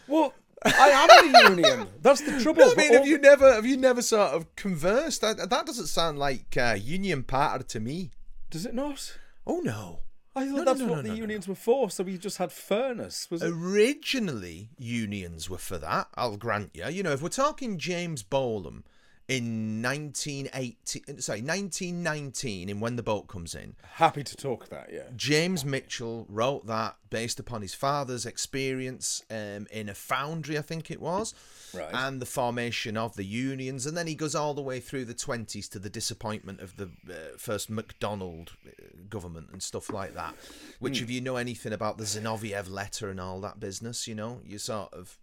[0.08, 0.34] Well,
[0.65, 1.88] I am in a union.
[2.02, 2.63] That's the trouble.
[2.65, 5.22] I but mean, all- have you never have you never sort of conversed?
[5.22, 8.12] That, that doesn't sound like uh, union partner to me.
[8.50, 9.17] Does it not?
[9.48, 10.00] Oh no.
[10.36, 12.17] I thought No, that's no, what no, the no, no, unions were for, so we
[12.17, 13.30] just had fairness.
[13.30, 13.50] Was it?
[13.52, 16.08] Originally, unions were for that.
[16.15, 16.88] I'll grant you.
[16.88, 18.84] You know, if we're talking James Bolam
[19.28, 25.04] in 1980, sorry, 1919, in When the Boat Comes In, Happy to talk that, yeah.
[25.15, 30.91] James Mitchell wrote that based upon his father's experience um, in a foundry, I think
[30.91, 31.34] it was,
[31.74, 31.90] Right.
[31.94, 33.86] and the formation of the unions.
[33.86, 36.90] And then he goes all the way through the 20s to the disappointment of the
[37.10, 38.72] uh, first MacDonald uh,
[39.10, 40.36] government and stuff like that.
[40.80, 41.04] Which, Hmm.
[41.06, 44.58] if you know anything about the Zinoviev letter and all that business, you know, you
[44.58, 45.18] sort of.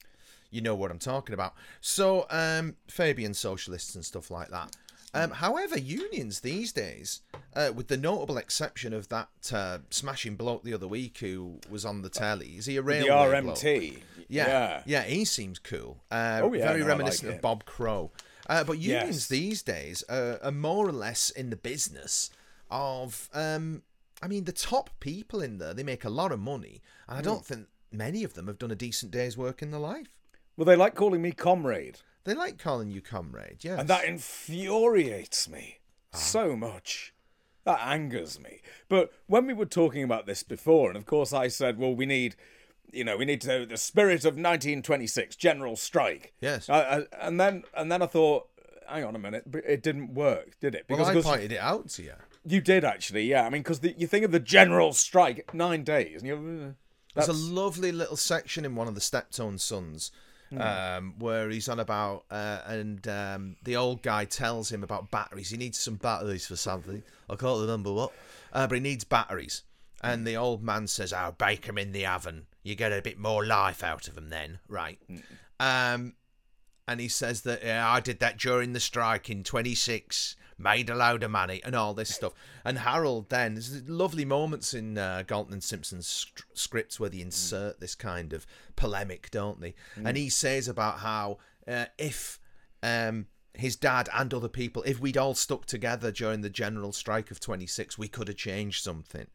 [0.50, 1.52] You know what I'm talking about.
[1.82, 4.74] So, um, Fabian socialists and stuff like that.
[5.14, 7.22] Um, however, unions these days,
[7.56, 11.84] uh, with the notable exception of that uh, smashing bloke the other week who was
[11.86, 13.56] on the telly, is he a The railway bloke?
[13.56, 13.98] RMT.
[14.28, 16.02] Yeah, yeah, he seems cool.
[16.10, 17.42] Uh, Oh, yeah, very no, reminiscent like of.
[17.42, 18.10] Bob Crow.
[18.48, 19.26] Uh, but unions Yes.
[19.28, 22.30] these days are, are more or less in the business
[22.70, 23.82] of, um,
[24.22, 25.72] I mean, the top people in there.
[25.74, 27.20] They make a lot of money, and Hmm.
[27.20, 30.08] I don't think many of them have done a decent day's work in their life.
[30.56, 33.80] Well, they like calling me comrade, They like calling you comrade, yes.
[33.80, 35.78] and that infuriates me
[36.12, 36.16] Ah.
[36.16, 37.14] so much.
[37.64, 38.60] That angers me.
[38.88, 42.06] But when we were talking about this before, and of course I said, well, we
[42.06, 42.34] need,
[42.92, 46.32] you know, we need to the spirit of 1926, general strike.
[46.40, 46.68] Yes.
[46.68, 48.48] I, I, and then and then I thought,
[48.88, 50.84] hang on a minute, but it didn't work, did it?
[50.88, 52.14] well, I because pointed it out to you.
[52.46, 53.44] you did actually, yeah.
[53.46, 56.36] I mean, because you think of the general strike, nine days, and you.
[56.36, 56.72] uh,
[57.14, 60.10] There's a lovely little section in one of the Steptoe Sons
[60.56, 65.50] um, where he's on about, uh, and um, the old guy tells him about batteries.
[65.50, 67.02] He needs some batteries for something.
[67.28, 68.12] I can't remember what,
[68.52, 69.62] uh, but he needs batteries.
[70.00, 72.46] And the old man says, "Oh, bake them in the oven.
[72.62, 74.98] You get a bit more life out of them then, right?"
[75.58, 76.14] Um,
[76.88, 80.94] and he says that yeah, I did that during the strike in 26, made a
[80.96, 82.32] load of money and all this stuff.
[82.64, 87.20] And Harold then, there's lovely moments in uh, Galton and Simpson's sc- scripts where they
[87.20, 89.74] insert this kind of polemic, don't they?
[90.04, 92.40] And he says about how uh, if
[92.82, 97.30] um, his dad and other people, if we'd all stuck together during the general strike
[97.30, 99.26] of 26, we could have changed something.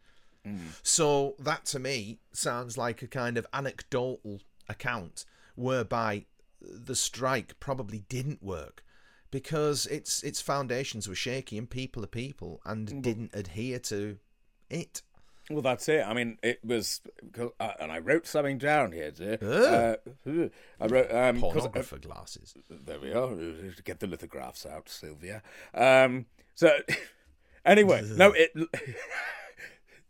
[0.81, 5.23] So that to me sounds like a kind of anecdotal account
[5.55, 6.25] whereby
[6.63, 8.83] the strike probably didn't work
[9.31, 14.17] because its its foundations were shaky and people are people and didn't adhere to
[14.69, 15.01] it.
[15.49, 16.05] Well, that's it.
[16.07, 17.01] I mean, it was,
[17.37, 19.11] uh, and I wrote something down here.
[19.11, 19.37] Dear.
[20.25, 20.47] Uh,
[20.79, 22.55] I wrote, um, 'cause- Pornographer glasses.
[22.69, 23.35] there we are.
[23.83, 25.43] Get the lithographs out, Sylvia.
[25.73, 26.77] Um, so,
[27.65, 28.53] anyway, no, it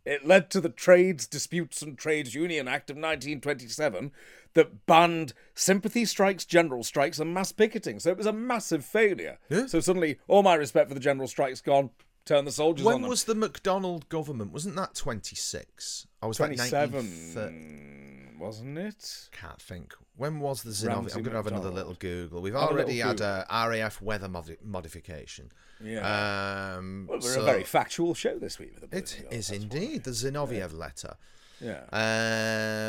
[0.05, 4.11] it led to the Trades Disputes and Trades Union Act of 1927
[4.53, 7.99] that banned sympathy strikes, general strikes, and mass picketing.
[7.99, 9.39] So it was a massive failure.
[9.67, 11.89] So suddenly, all my respect for the general strikes gone.
[12.25, 14.53] Turn the soldiers on When was the MacDonald government?
[14.53, 16.07] Wasn't that 26?
[16.21, 18.02] I was that 1930?
[18.37, 19.29] 27, wasn't it?
[19.31, 19.93] Can't think.
[20.15, 21.15] When was the Zinoviev?
[21.15, 22.41] I'm going to have another little Google.
[22.41, 25.51] We've Have a already little had a RAF weather modi- modification.
[25.83, 26.75] Yeah.
[26.77, 29.47] Um, Well, we're so a very factual show this week with the it Bloody is
[29.47, 31.15] that's indeed the Zinoviev letter.
[31.59, 31.83] Yeah.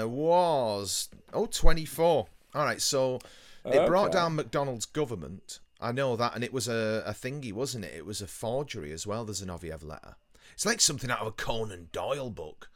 [0.03, 2.27] Uh, was oh 24.
[2.55, 3.19] All right, so
[3.65, 5.61] it brought down MacDonald's government.
[5.81, 7.95] I know that, and it was a, a thingy, wasn't it?
[7.95, 9.25] It was a forgery as well.
[9.25, 10.15] The Zinoviev letter.
[10.53, 12.71] It's like something out of a Conan Doyle book.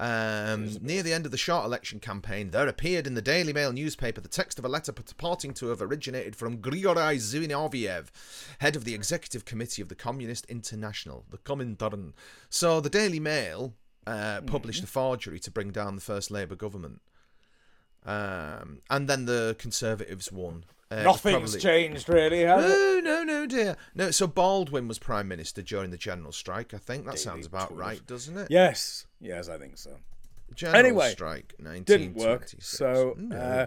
[0.00, 3.72] Um, near the end of the short election campaign, there appeared in the Daily Mail
[3.72, 8.08] newspaper the text of a letter purporting to have originated from Grigory Zinoviev,
[8.58, 12.12] head of the executive committee of the Communist International, the Comintern.
[12.48, 13.74] So the Daily Mail
[14.06, 17.00] uh, published a forgery to bring down the first Labour government.
[18.04, 20.64] Um, and then the Conservatives won.
[21.00, 22.68] Uh, Nothing's probably- changed, really, has it?
[22.68, 23.76] no, no, no, dear.
[23.94, 26.72] No, so Baldwin was prime minister during the general strike.
[26.74, 27.80] I think that sounds about twelve.
[27.80, 28.48] right, doesn't it?
[28.50, 29.06] Yes.
[29.20, 29.96] Yes, I think so.
[30.54, 32.48] General Anyway, strike, nineteen Didn't work.
[32.60, 33.36] So, No.
[33.36, 33.66] uh,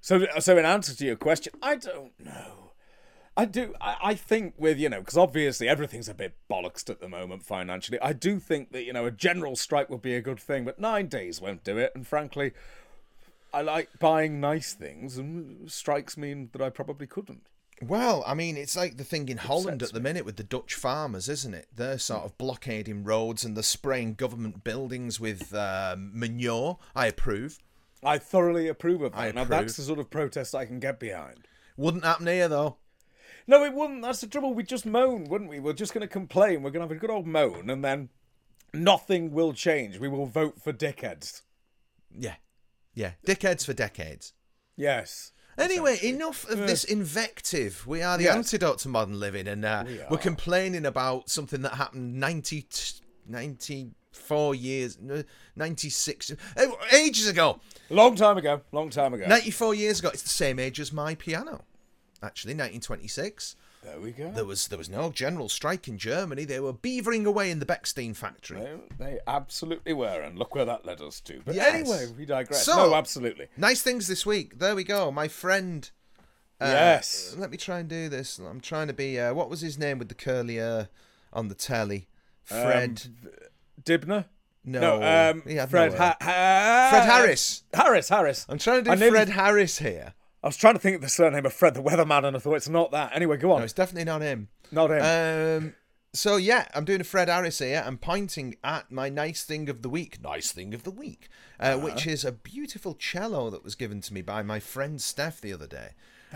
[0.00, 2.72] so, so in answer to your question, I don't know.
[3.36, 3.72] I do.
[3.80, 7.44] I, I think with you know, because obviously everything's a bit bollocksed at the moment
[7.44, 8.00] financially.
[8.00, 10.80] I do think that you know a general strike would be a good thing, but
[10.80, 11.92] nine days won't do it.
[11.94, 12.52] And frankly,
[13.52, 17.46] I like buying nice things, and strikes mean that I probably couldn't.
[17.80, 20.74] Well, I mean, it's like the thing in Holland at the minute with the Dutch
[20.74, 21.68] farmers, isn't it?
[21.74, 26.78] They're sort of blockading roads and they're spraying government buildings with um, manure.
[26.96, 27.58] I approve.
[28.02, 29.18] I thoroughly approve of that.
[29.18, 31.46] I now that's the sort of protest I can get behind.
[31.76, 32.76] Wouldn't happen here, though.
[33.46, 34.02] No, it wouldn't.
[34.02, 34.54] That's the trouble.
[34.54, 35.60] We'd just moan, wouldn't we?
[35.60, 36.62] We're just going to complain.
[36.62, 38.08] We're going to have a good old moan, and then
[38.74, 39.98] nothing will change.
[39.98, 41.42] We will vote for dickheads.
[42.16, 42.34] Yeah.
[42.98, 43.12] Yeah.
[43.24, 44.32] Dickheads for decades.
[44.76, 45.30] Yes.
[45.56, 47.86] Anyway, enough of this invective.
[47.86, 48.34] We are the Yes.
[48.36, 52.66] antidote to modern living, and uh, We are complaining about something that happened 90,
[53.24, 54.98] 94 years,
[55.54, 57.60] 96, eh, ages ago.
[57.88, 58.62] Long time ago.
[58.72, 59.26] Long time ago.
[59.26, 60.08] 94 years ago.
[60.12, 61.64] It's the same age as my piano.
[62.20, 63.54] Actually, 1926.
[63.84, 64.30] There we go.
[64.32, 66.44] There was there was no general strike in Germany.
[66.44, 68.60] They were beavering away in the Bechstein factory.
[68.60, 71.40] They, they absolutely were, and look where that led us to.
[71.44, 71.74] But Yes.
[71.74, 72.64] anyway, we digress.
[72.64, 73.46] So- no, absolutely.
[73.56, 74.58] Nice things this week.
[74.58, 75.10] There we go.
[75.10, 75.88] My friend.
[76.60, 77.34] uh, Yes.
[77.38, 78.38] Let me try and do this.
[78.38, 79.18] I'm trying to be.
[79.18, 80.88] Uh, what was his name with the curly hair
[81.32, 82.08] on the telly?
[82.42, 83.02] Fred.
[83.84, 84.26] Dibnah?
[84.64, 85.02] no.
[85.02, 87.62] um, he Fred, no ha- ha- Fred Harris.
[87.72, 88.44] Harris, Harris.
[88.48, 90.14] I'm trying to do Fred Harris here.
[90.42, 92.54] I was trying to think of the surname of Fred the Weatherman, and I thought
[92.54, 93.14] it's not that.
[93.14, 93.58] Anyway, go on.
[93.58, 94.48] No, it's definitely not him.
[94.70, 95.64] not him.
[95.64, 95.74] Um.
[96.14, 97.82] So yeah, I'm doing a Fred Harris here.
[97.84, 100.22] I'm pointing at my nice thing of the week.
[100.22, 101.28] Nice thing of the week,
[101.60, 105.40] uh, which is a beautiful cello that was given to me by my friend Steph
[105.40, 105.90] the other day.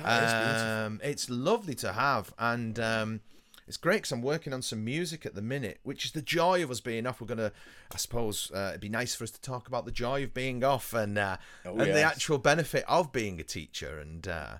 [0.04, 3.20] um, it's lovely to have, and um,
[3.66, 6.62] it's great because I'm working on some music at the minute, which is the joy
[6.62, 7.20] of us being off.
[7.20, 7.52] We're gonna,
[7.92, 10.64] I suppose, uh, it'd be nice for us to talk about the joy of being
[10.64, 13.98] off and uh, and the actual benefit of being a teacher.
[13.98, 14.54] And uh,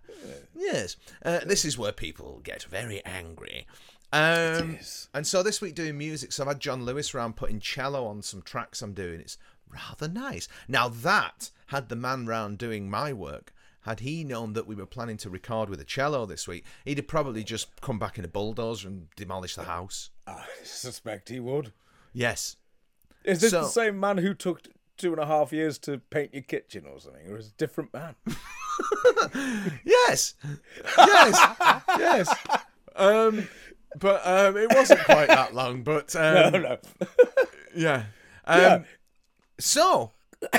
[0.57, 3.67] yes, uh, this is where people get very angry.
[4.12, 4.79] Um,
[5.15, 8.23] and so this week doing music, so I've had John Lewis around putting cello on
[8.23, 9.21] some tracks I'm doing.
[9.21, 9.38] It's
[9.69, 10.49] rather nice.
[10.69, 13.55] Now that had the man round doing my work.
[13.83, 16.99] Had he known that we were planning to record with a cello this week, he'd
[16.99, 20.11] have probably just come back in a bulldozer and demolished the house.
[20.27, 21.73] I suspect he would.
[22.12, 22.57] Yes.
[23.25, 24.62] Is this the same man who took
[24.97, 27.57] two and a half years to paint your kitchen or something, or is it a
[27.57, 28.14] different man?
[29.85, 30.35] Yes.
[30.97, 31.55] Yes.
[31.99, 32.35] yes.
[32.97, 33.49] Um,
[33.99, 35.83] but um, it wasn't quite that long.
[35.83, 36.79] But um, no, no.
[37.77, 38.05] yeah.
[38.45, 38.83] Um, Yeah.
[39.59, 40.12] So,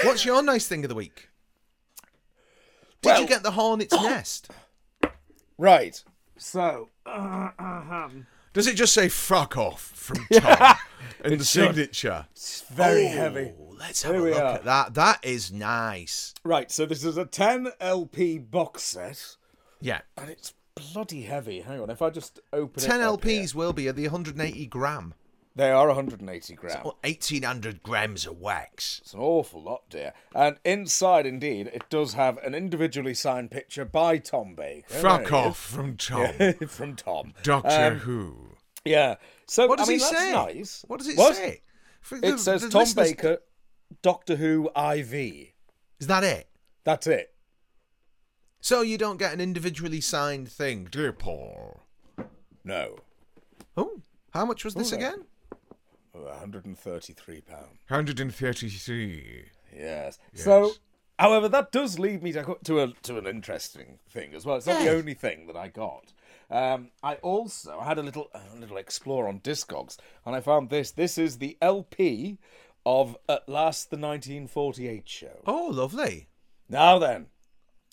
[0.03, 1.29] what's your nice thing of the week?
[3.03, 4.49] Did Well- you get the hornet's nest?
[5.57, 6.03] Right.
[6.37, 8.09] So, uh-huh.
[8.53, 10.75] Does it just say "fuck off" from Tom
[11.23, 12.25] in the signature?
[12.31, 13.51] it's very Oh, heavy.
[13.79, 14.53] Let's have Here a look are.
[14.55, 14.93] at that.
[14.95, 16.33] That is nice.
[16.43, 19.35] Right, so this is a 10 LP box set,
[19.81, 20.01] Yeah.
[20.17, 21.61] and it's bloody heavy.
[21.61, 23.41] Hang on, if I just open 10 it up here.
[23.41, 25.13] LPs will be at the 180 gram.
[25.55, 26.75] They are 180 grams.
[26.83, 28.99] Or 1800 grams of wax.
[29.03, 30.13] It's an awful lot, dear.
[30.33, 34.87] And inside, indeed, it does have an individually signed picture by Tom Baker.
[34.95, 36.29] Fuck off from Tom.
[36.67, 37.33] From Tom.
[37.43, 38.35] Doctor Um, Who.
[38.83, 39.15] Yeah.
[39.45, 40.31] So What does I mean, he that's say?
[40.33, 40.85] nice.
[40.87, 41.35] What does it What?
[41.35, 41.61] say?
[42.01, 43.37] For It says the Tom listeners- Baker,
[44.01, 45.13] Doctor Who IV.
[45.99, 46.47] Is that it?
[46.83, 47.29] That's it.
[48.59, 50.87] So you don't get an individually signed thing.
[50.89, 51.81] Dear Paul.
[52.63, 52.95] No.
[53.77, 54.01] Oh,
[54.33, 54.95] how much was this Oh.
[54.95, 55.25] again?
[56.15, 57.79] Oh, 133 pounds.
[57.87, 59.45] 133.
[59.75, 60.19] Yes.
[60.33, 60.43] yes.
[60.43, 60.71] So,
[61.17, 64.57] however, that does lead me to to a to an interesting thing as well.
[64.57, 66.13] It's not the only thing that I got.
[66.51, 70.91] Um, I also had a little a little explore on Discogs, and I found this.
[70.91, 72.37] This is the LP
[72.85, 75.41] of At Last the 1948 show.
[75.47, 76.27] Oh, lovely.
[76.69, 77.27] Now then,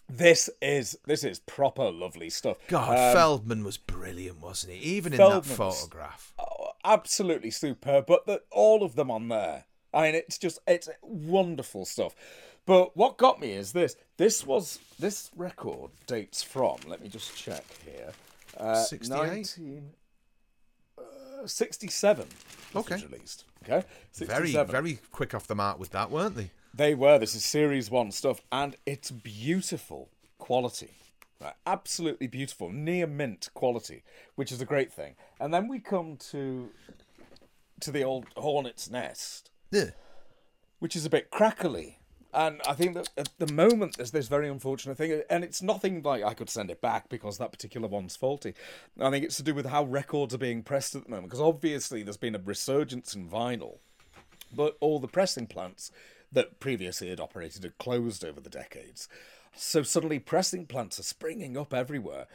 [0.08, 2.58] this is this is proper lovely stuff.
[2.68, 4.80] God, Um, Feldman was brilliant, wasn't he?
[4.96, 6.34] Even in Feldman that photograph.
[6.38, 8.06] oh, absolutely superb.
[8.06, 12.14] But the, all of them on there, I mean, it's just it's wonderful stuff.
[12.66, 13.96] But what got me is this.
[14.16, 16.78] This was this record dates from.
[16.86, 18.12] Let me just check here.
[18.56, 19.16] Uh, 68?
[19.16, 19.90] 19,
[20.98, 22.26] uh, 67.
[22.76, 23.02] Okay.
[23.10, 23.44] released.
[23.64, 23.86] Okay.
[24.14, 26.50] Very, very quick off the mark with that, weren't they?
[26.72, 27.18] They were.
[27.18, 30.90] This is series one stuff, and it's beautiful quality.
[31.66, 34.02] Absolutely beautiful, near mint quality,
[34.34, 35.14] which is a great thing.
[35.38, 36.70] And then we come to
[37.80, 39.92] to the old hornet's nest, Yeah.
[40.80, 41.98] which is a bit crackly.
[42.32, 46.02] And I think that at the moment there's this very unfortunate thing, and it's nothing
[46.02, 48.54] like I could send it back because that particular one's faulty.
[49.00, 51.40] I think it's to do with how records are being pressed at the moment, because
[51.40, 53.78] obviously there's been a resurgence in vinyl,
[54.54, 55.90] but all the pressing plants
[56.30, 59.08] that previously had operated had closed over the decades.
[59.54, 62.26] So suddenly pressing plants are springing up everywhere,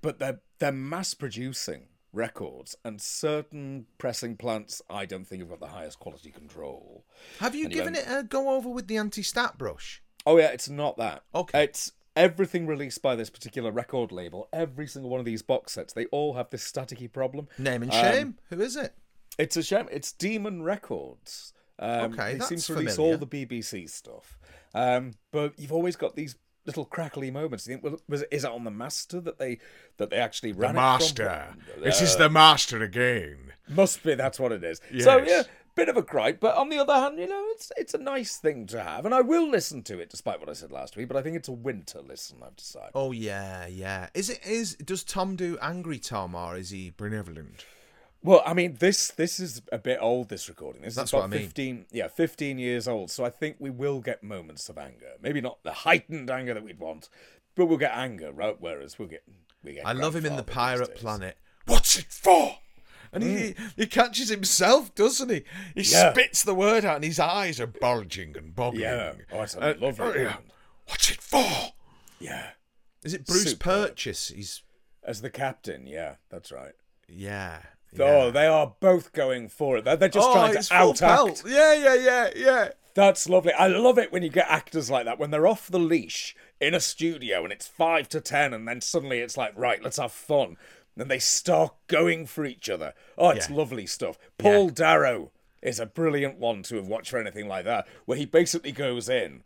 [0.00, 5.60] but they're they're mass producing records, and certain pressing plants I don't think have got
[5.60, 7.04] the highest quality control.
[7.40, 10.02] Have you given it a go over with the anti-stat brush?
[10.26, 11.22] Oh yeah, it's not that.
[11.34, 11.64] Okay.
[11.64, 14.48] It's everything released by this particular record label.
[14.52, 17.48] Every single one of these box sets, they all have this staticky problem.
[17.58, 18.38] Name and Um, shame.
[18.50, 18.94] Who is it?
[19.38, 19.88] It's a shame.
[19.90, 21.52] It's Demon Records.
[21.78, 23.14] Um, Okay, they seem that's to release familiar.
[23.14, 24.38] all the BBC stuff.
[24.74, 27.66] Um, but you've always got these little crackly moments.
[27.66, 29.58] You think, well, was is it on the master that they
[29.98, 31.82] that they actually ran it from?
[31.82, 33.52] This is uh, the master again.
[33.68, 34.80] Must be that's what it is.
[35.00, 35.44] So yeah,
[35.74, 38.36] bit of a gripe, but on the other hand, you know, it's it's a nice
[38.36, 41.08] thing to have, and I will listen to it, despite what I said last week.
[41.08, 42.38] But I think it's a winter listen.
[42.44, 42.90] I've decided.
[42.94, 44.08] Oh yeah, yeah.
[44.14, 47.64] Is it is does Tom do angry Tom or is he benevolent?
[48.24, 50.28] Well, I mean, this this is a bit old.
[50.28, 50.82] This recording.
[50.82, 51.40] This That's is about I mean.
[51.40, 51.86] fifteen.
[51.90, 53.10] Yeah, fifteen years old.
[53.10, 55.12] So I think we will get moments of anger.
[55.20, 57.08] Maybe not the heightened anger that we'd want,
[57.56, 58.30] but we'll get anger.
[58.32, 58.56] Right?
[58.58, 59.24] Whereas we'll get
[59.64, 59.86] we get.
[59.86, 61.36] I love him in the pirate planet.
[61.66, 62.58] What's it for?
[63.12, 65.42] And he he catches himself, doesn't he?
[65.74, 66.12] He Yeah.
[66.12, 68.82] spits the word out, and his eyes are bulging and boggling.
[68.84, 69.12] Yeah.
[69.32, 70.52] Oh, it's a Uh, lovely moment.
[70.86, 71.72] What's it for?
[72.20, 72.52] Yeah.
[73.02, 73.88] Is it Bruce Superb.
[73.88, 74.28] Purchase?
[74.28, 74.62] He's
[75.02, 75.86] As the captain.
[75.88, 76.74] Yeah, that's right.
[77.08, 77.62] yeah.
[77.98, 79.84] Oh, they are both going for it.
[79.84, 81.42] They're, they're just oh, trying to out act.
[81.46, 82.68] Yeah, yeah, yeah, yeah.
[82.94, 83.52] That's lovely.
[83.52, 86.74] I love it when you get actors like that when they're off the leash in
[86.74, 90.12] a studio and it's five to ten, and then suddenly it's like, right, let's have
[90.12, 90.56] fun.
[90.96, 92.92] And they start going for each other.
[93.16, 93.56] Oh, it's Yeah.
[93.56, 94.18] lovely stuff.
[94.36, 95.30] Paul Darrow
[95.62, 99.08] is a brilliant one to have watched for anything like that, where he basically goes
[99.08, 99.42] in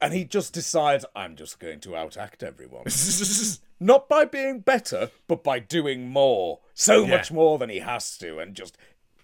[0.00, 2.84] and he just decides, I'm just going to outact everyone.
[3.80, 6.60] Not by being better, but by doing more.
[6.74, 7.16] So Yeah.
[7.16, 8.76] much more than he has to, and just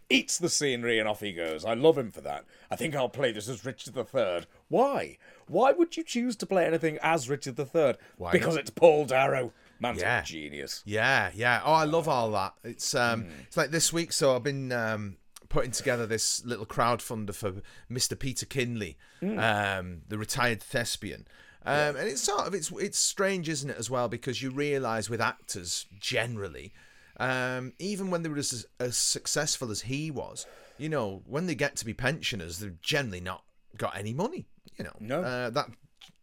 [0.08, 1.64] eats the scenery and off he goes.
[1.64, 2.44] I love him for that.
[2.70, 4.44] I think I'll play this as Richard III.
[4.68, 5.18] Why?
[5.46, 7.94] Why would you choose to play anything as Richard III?
[8.16, 9.52] Why Because it's Paul Darrow.
[9.78, 10.20] Man's Yeah.
[10.20, 10.82] a genius.
[10.84, 11.62] Yeah, yeah.
[11.64, 12.54] Oh, I love all that.
[12.64, 14.12] It's um, it's like this week.
[14.12, 15.16] So I've been um
[15.48, 17.54] putting together this little crowdfunder for
[17.90, 18.16] Mr.
[18.18, 21.26] Peter Kinley, um, the retired thespian.
[21.66, 25.10] Um, and it's sort of it's it's strange, isn't it, as well, because you realise
[25.10, 26.72] with actors generally,
[27.18, 30.46] um, even when they were as, as successful as he was,
[30.78, 33.44] you know, when they get to be pensioners, they've generally not
[33.76, 34.46] got any money.
[34.78, 35.20] You know, No.
[35.22, 35.68] uh, that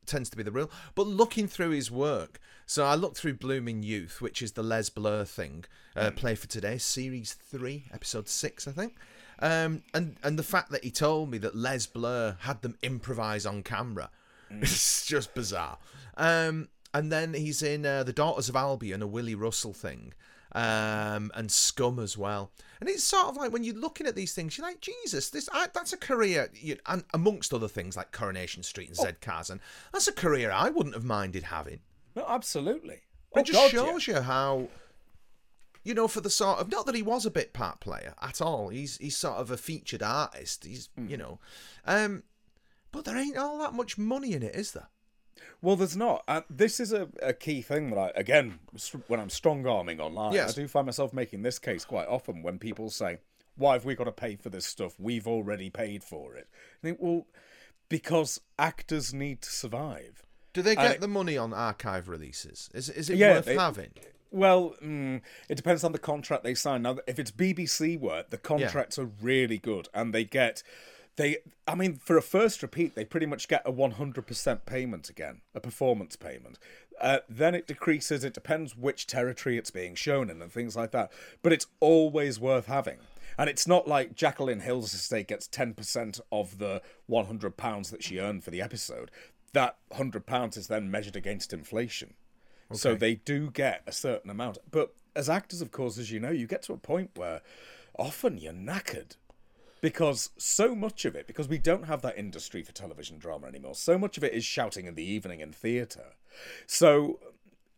[0.07, 0.71] tends to be the rule.
[0.95, 4.89] But looking through his work, so I looked through Blooming Youth, which is the Les
[4.89, 5.65] Blair thing,
[5.95, 8.95] uh, play for today, series three, episode six, I think.
[9.39, 13.45] Um, and and the fact that he told me that Les Blair had them improvise
[13.45, 14.09] on camera,
[14.49, 15.77] it's just bizarre.
[16.15, 20.13] Um, and then he's in uh, the Daughters of Albion, a Willy Russell thing.
[20.53, 24.33] Um, and Scum as well, and it's sort of like when you're looking at these
[24.33, 28.13] things, you're like, Jesus, this I, that's a career, you, and amongst other things like
[28.13, 29.59] Coronation Street and Zed Cars, and
[29.91, 31.81] that's a career I wouldn't have minded having.
[32.15, 33.01] No, absolutely.
[33.33, 33.91] But it just God, yeah.
[33.91, 34.69] shows you how,
[35.83, 38.41] you know, for the sort of not that he was a bit part player at
[38.41, 38.69] all.
[38.69, 40.63] He's he's sort of a featured artist.
[40.65, 41.09] He's Hmm.
[41.09, 41.39] you know,
[41.85, 42.23] um,
[42.97, 44.89] but there ain't all that much money in it, is there?
[45.61, 46.23] Well, there's not.
[46.27, 48.59] Uh, this is a, a key thing that I, again,
[49.07, 50.51] when I'm strong arming online, Yes.
[50.57, 53.19] I do find myself making this case quite often when people say,
[53.55, 54.95] Why have we got to pay for this stuff?
[54.99, 56.47] We've already paid for it.
[56.51, 57.25] I think, well,
[57.89, 60.23] because actors need to survive.
[60.53, 62.69] Do they get it- the money on archive releases?
[62.73, 63.91] Is is it Yeah, worth having?
[64.29, 66.81] Well, mm, it depends on the contract they sign.
[66.81, 70.63] Now, if it's BBC work, the contracts are really good, and they get
[71.17, 71.37] they.
[71.67, 75.09] I mean, for a first repeat, they pretty much get a one hundred percent payment
[75.09, 76.57] again, a performance payment.
[76.99, 78.23] Uh, then it decreases.
[78.23, 81.11] It depends which territory it's being shown in and things like that.
[81.43, 82.97] But it's always worth having.
[83.37, 87.91] And it's not like Jacqueline Hill's estate gets ten percent of the one hundred pounds
[87.91, 89.11] that she earned for the episode.
[89.53, 92.13] That hundred pounds is then measured against inflation.
[92.73, 94.57] So they do get a certain amount.
[94.69, 97.41] But as actors, of course, as you know, you get to a point where
[97.97, 99.15] often you're knackered
[99.87, 103.73] because so much of it, because we don't have that industry for television drama anymore,
[103.73, 106.15] so much of it is shouting in the evening in theatre.
[106.65, 107.21] So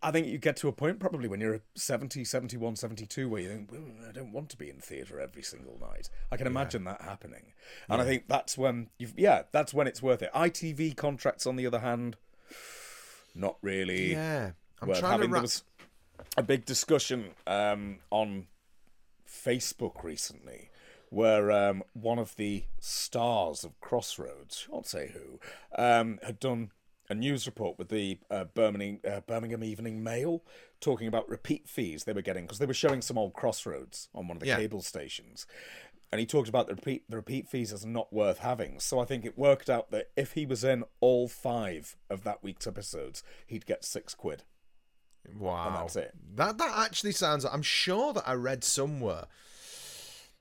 [0.01, 3.47] I think you get to a point probably when you're 70, 71, 72 where you
[3.49, 6.09] think, well, I don't want to be in theatre every single night.
[6.31, 7.53] I can imagine that happening.
[7.87, 10.31] And I think that's when, you've, yeah, that's when it's worth it.
[10.33, 12.17] ITV contracts, on the other hand,
[13.35, 15.27] not really Yeah, I'm worth trying having.
[15.27, 15.41] to There wrap.
[15.43, 15.63] was
[16.37, 18.47] a big discussion um, on
[19.29, 20.71] Facebook recently
[21.09, 25.39] where um, one of the stars of Crossroads, I won't say who,
[25.81, 26.71] um, had done
[27.09, 30.43] a news report with the uh, Birmingham, uh, Birmingham Evening Mail
[30.79, 34.27] talking about repeat fees they were getting because they were showing some old Crossroads on
[34.27, 34.57] one of the Yeah.
[34.57, 35.45] cable stations.
[36.11, 38.79] And he talked about the repeat the repeat fees as not worth having.
[38.79, 42.43] So I think it worked out that if he was in all five of that
[42.43, 44.43] week's episodes, he'd get six quid.
[45.37, 46.13] Wow, that's it.
[46.35, 47.45] That that actually sounds.
[47.45, 49.25] I'm sure that I read somewhere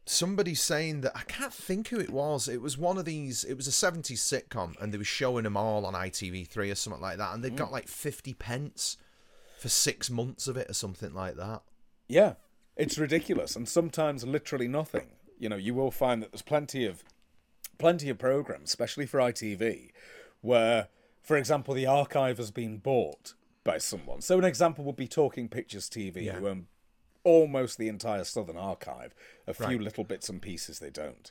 [0.09, 2.49] somebody saying that I can't think who it was.
[2.49, 3.45] It was one of these.
[3.45, 7.03] It was a 70s sitcom, and they were showing them all on ITV3 or something
[7.03, 7.73] like that, and they got mm.
[7.73, 8.97] like 50 pence
[9.59, 11.63] for six months of it or something like that.
[12.09, 12.35] Yeah,
[12.77, 15.09] it's ridiculous, and sometimes literally nothing.
[15.39, 17.05] You know, you will find that there's plenty of
[17.79, 19.91] plenty of programs, especially for ITV,
[20.41, 20.89] where,
[21.23, 24.21] for example, the archive has been bought by someone.
[24.21, 26.41] So an example would be Talking Pictures TV, Yeah.
[26.41, 26.67] who own
[27.29, 29.15] almost the entire Southern Archive.
[29.47, 29.81] A few Right.
[29.81, 31.31] little bits and pieces they don't.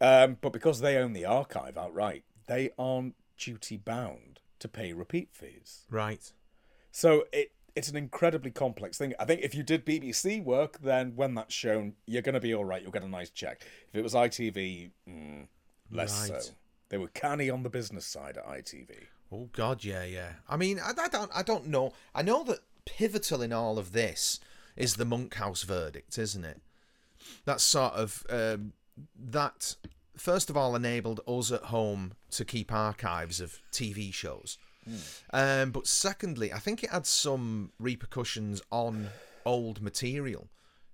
[0.00, 5.30] Um, but because they own the archive outright, they aren't duty bound to pay repeat
[5.32, 5.86] fees.
[5.90, 6.32] Right.
[6.92, 9.12] So it it's an incredibly complex thing.
[9.18, 12.54] I think if you did BBC work, then when that's shown, you're going to be
[12.54, 12.80] all right.
[12.80, 13.66] You'll get a nice check.
[13.92, 15.46] If it was ITV, mm,
[15.90, 16.42] less Right.
[16.42, 16.52] so.
[16.88, 19.08] They were canny on the business side at ITV.
[19.30, 20.32] Oh God, yeah, yeah.
[20.48, 21.92] I mean, I, I don't, I don't know.
[22.14, 24.40] I know that pivotal in all of this
[24.76, 26.60] is the Monkhouse verdict, isn't it?
[27.44, 28.72] That sort of um,
[29.18, 29.76] that
[30.16, 34.58] first of all enabled us at home to keep archives of TV shows,
[35.32, 39.08] um, but secondly, I think it had some repercussions on
[39.44, 40.48] old material.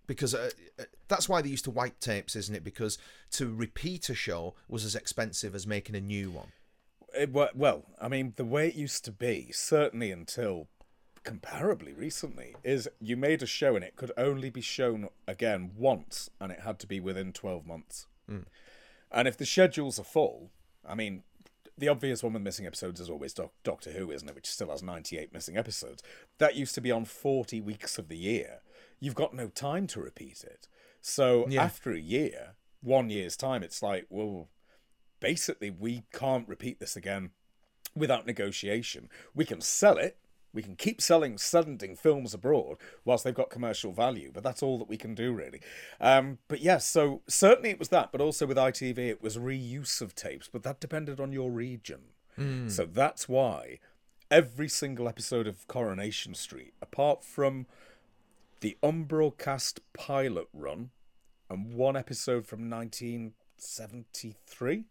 [0.06, 2.64] Because uh, uh, that's why they used to wipe tapes, isn't it?
[2.64, 2.98] Because
[3.32, 6.48] to repeat a show was as expensive as making a new one.
[7.14, 10.66] It, well, I mean, the way it used to be, certainly until
[11.24, 16.30] comparably recently, is you made a show and it could only be shown again once,
[16.40, 18.06] and it had to be within 12 months.
[18.28, 18.40] Hmm.
[19.10, 20.50] And if the schedules are full,
[20.88, 21.22] I mean,
[21.76, 24.34] the obvious one with missing episodes is always Doc- Doctor Who, isn't it?
[24.34, 26.02] Which still has 98 missing episodes.
[26.38, 28.60] That used to be on 40 weeks of the year.
[29.00, 30.68] You've got no time to repeat it.
[31.00, 31.62] So Yeah.
[31.64, 34.48] after a year, one year's time, it's like, well,
[35.20, 37.30] basically, we can't repeat this again
[37.94, 39.08] without negotiation.
[39.34, 40.16] We can sell it.
[40.54, 44.78] We can keep selling, sending films abroad whilst they've got commercial value, but that's all
[44.78, 45.60] that we can do, really.
[46.00, 50.02] Um, but yes, so certainly it was that, but also with ITV, it was reuse
[50.02, 52.00] of tapes, but that depended on your region.
[52.68, 53.78] So that's why
[54.30, 57.66] every single episode of Coronation Street, apart from
[58.60, 60.90] the unbroadcast pilot run
[61.50, 64.84] and one episode from 1973,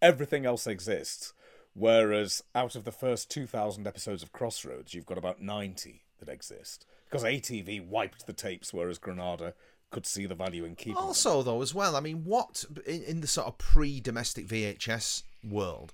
[0.00, 1.32] everything else exists.
[1.74, 6.86] Whereas out of the first 2,000 episodes of Crossroads, you've got about 90 that exist.
[7.08, 9.54] Because ATV wiped the tapes, whereas Granada
[9.90, 11.04] could see the value in keeping them.
[11.04, 15.92] Also, though, as well, I mean, what in, in the sort of pre-domestic VHS world,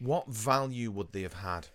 [0.00, 1.68] what value would they have had?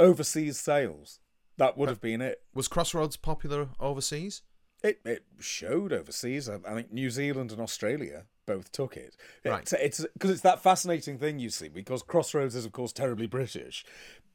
[0.00, 1.20] Overseas sales.
[1.56, 2.42] That would have been it.
[2.52, 4.42] Was Crossroads popular overseas?
[4.82, 6.48] It it showed overseas.
[6.48, 9.16] I, I think New Zealand and Australia both took it.
[9.44, 9.62] Right.
[9.62, 13.26] It's it's because it's that fascinating thing you see because Crossroads is of course terribly
[13.26, 13.84] British,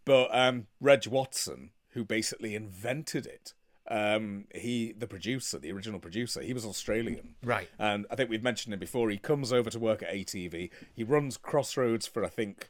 [0.05, 3.53] but um, Reg Watson, who basically invented it.
[3.91, 7.67] Um, he, the producer, the original producer, he was Australian, Right.
[7.79, 9.09] And I think we've mentioned him before.
[9.09, 10.69] He comes over to work at ATV.
[10.93, 12.69] He runs Crossroads for I think,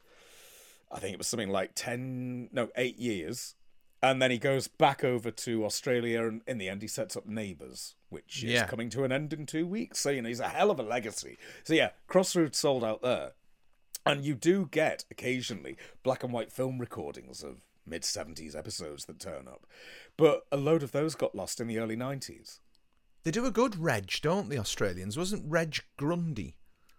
[0.89, 3.55] I think it was something like ten, no, eight years,
[4.01, 7.25] and then he goes back over to Australia, and in the end, he sets up
[7.25, 9.99] Neighbours, which is coming to an end in two weeks.
[9.99, 11.37] So you know, he's a hell of a legacy.
[11.63, 13.33] So yeah, Crossroads sold out there.
[14.05, 19.19] And you do get occasionally black and white film recordings of mid 70s episodes that
[19.19, 19.65] turn up.
[20.17, 22.59] But a load of those got lost in the early 90s.
[23.23, 25.17] They do a good Reg, don't the Australians?
[25.17, 26.55] Wasn't Reg Grundy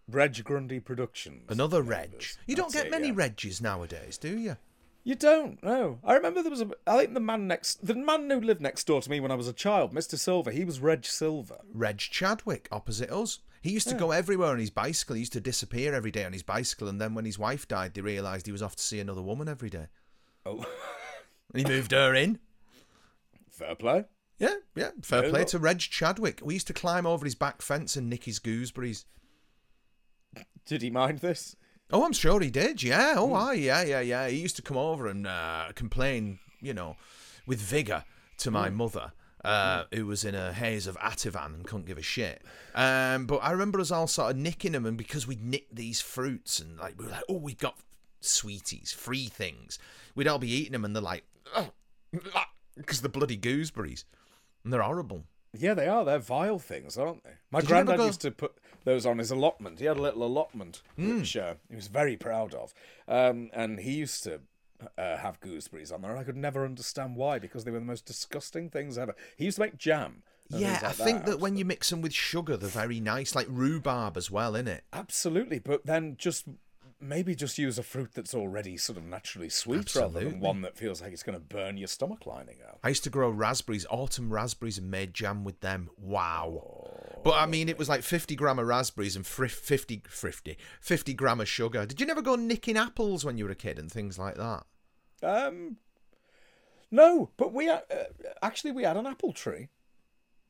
[0.09, 1.45] Reg Grundy Productions.
[1.49, 2.25] another Reg?
[2.47, 3.15] You don't That's get it, many yeah.
[3.15, 4.57] Regs nowadays, do you?
[5.03, 5.99] You don't, no.
[6.05, 6.71] I remember there was a.
[6.87, 7.87] I think the man next.
[7.87, 10.19] The man who lived next door to me when I was a child, Mr.
[10.19, 11.61] Silver, he was Reg Silver.
[11.73, 13.39] Reg Chadwick, opposite us.
[13.63, 15.15] He used to go everywhere on his bicycle.
[15.15, 17.93] He used to disappear every day on his bicycle, and then when his wife died,
[17.95, 19.89] they realised he was off to see another woman every day.
[20.47, 20.65] Oh,
[21.55, 22.39] he moved her in.
[23.51, 24.05] fair play.
[24.39, 24.91] Yeah, yeah.
[25.03, 26.41] Fair Yeah, play to Reg Chadwick.
[26.43, 29.05] We used to climb over his back fence and nick his gooseberries.
[30.65, 31.57] Did he mind this?
[31.93, 32.83] Oh, I'm sure he did.
[32.83, 33.15] Yeah.
[33.17, 34.29] Oh, aye, yeah, yeah, yeah.
[34.29, 36.97] He used to come over and uh, complain, you know,
[37.47, 38.05] with vigour
[38.39, 39.13] to my mother,
[39.45, 42.43] uh, who was in a haze of Ativan and couldn't give a shit.
[42.75, 46.01] Um, but I remember us all sort of nicking them, and because we'd nicked these
[46.01, 47.77] fruits, and like we were like, oh, we've got
[48.21, 49.79] sweeties, free things.
[50.15, 51.25] We'd all be eating them, and they're like,
[52.77, 54.05] because the bloody gooseberries,
[54.65, 55.25] and they're horrible.
[55.57, 56.05] Yeah, they are.
[56.05, 57.31] They're vile things, aren't they?
[57.51, 58.53] My Did granddad go- used to put
[58.85, 59.79] those on his allotment.
[59.79, 61.19] He had a little allotment, Hmm.
[61.19, 62.73] which uh, he was very proud of.
[63.09, 64.41] Um, and he used to
[64.97, 66.17] uh, have gooseberries on there.
[66.17, 69.15] I could never understand why, because they were the most disgusting things ever.
[69.37, 70.23] He used to make jam.
[70.49, 73.35] Yeah, things I think that out when you mix them with sugar, they're very nice,
[73.35, 74.81] like rhubarb as well, innit?
[74.93, 76.47] Absolutely, but then just
[77.01, 80.77] maybe just use a fruit that's already sort of naturally sweet rather than one that
[80.77, 82.79] feels like it's going to burn your stomach lining out.
[82.83, 85.89] I used to grow raspberries, autumn raspberries, and made jam with them.
[85.97, 86.63] Wow.
[86.67, 90.57] Oh, But I mean, it was like 50 gram of raspberries and fri- 50, 50,
[90.81, 91.85] 50 gram of sugar.
[91.87, 94.65] Did you never go nicking apples when you were a kid and things like that?
[95.23, 95.77] Um,
[96.91, 97.81] no, but we uh,
[98.43, 99.69] actually we had an apple tree,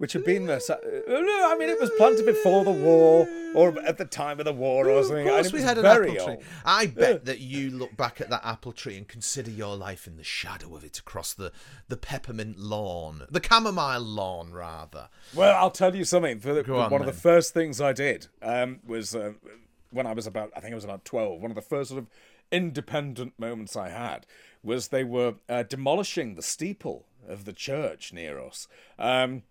[0.01, 0.57] which had been there.
[0.71, 0.77] uh,
[1.09, 4.53] no, I mean, it was planted before the war or at the time of the
[4.53, 5.27] war or Of something.
[5.29, 6.19] and course, we had an apple tree.
[6.19, 6.43] old.
[6.65, 10.17] I bet that you look back at that apple tree and consider your life in
[10.17, 11.53] the shadow of it across the,
[11.89, 15.11] the peppermint lawn, the chamomile lawn, rather.
[15.35, 16.41] Well, I'll tell you something.
[16.41, 19.35] For the, on, one of the first things I did um, was uh,
[19.91, 21.99] when I was about, I think I was about 12, one of the first sort
[22.03, 22.09] of
[22.51, 24.25] independent moments I had
[24.63, 28.67] was they were uh, demolishing the steeple of the church near us.
[28.99, 29.43] Um,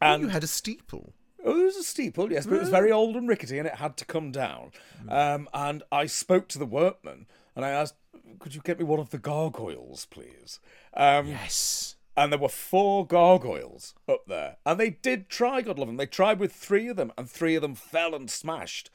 [0.00, 1.12] and you had a steeple.
[1.44, 3.76] Oh, there was a steeple, yes, but it was very old and rickety, and it
[3.76, 4.72] had to come down.
[5.08, 7.26] Um, and I spoke to the workman,
[7.56, 7.94] and I asked,
[8.38, 10.60] "Could you get me one of the gargoyles, please?"
[10.94, 11.96] Um, Yes.
[12.16, 15.62] And there were four gargoyles up there, and they did try.
[15.62, 15.96] God love them.
[15.96, 18.90] They tried with three of them, and three of them fell and smashed.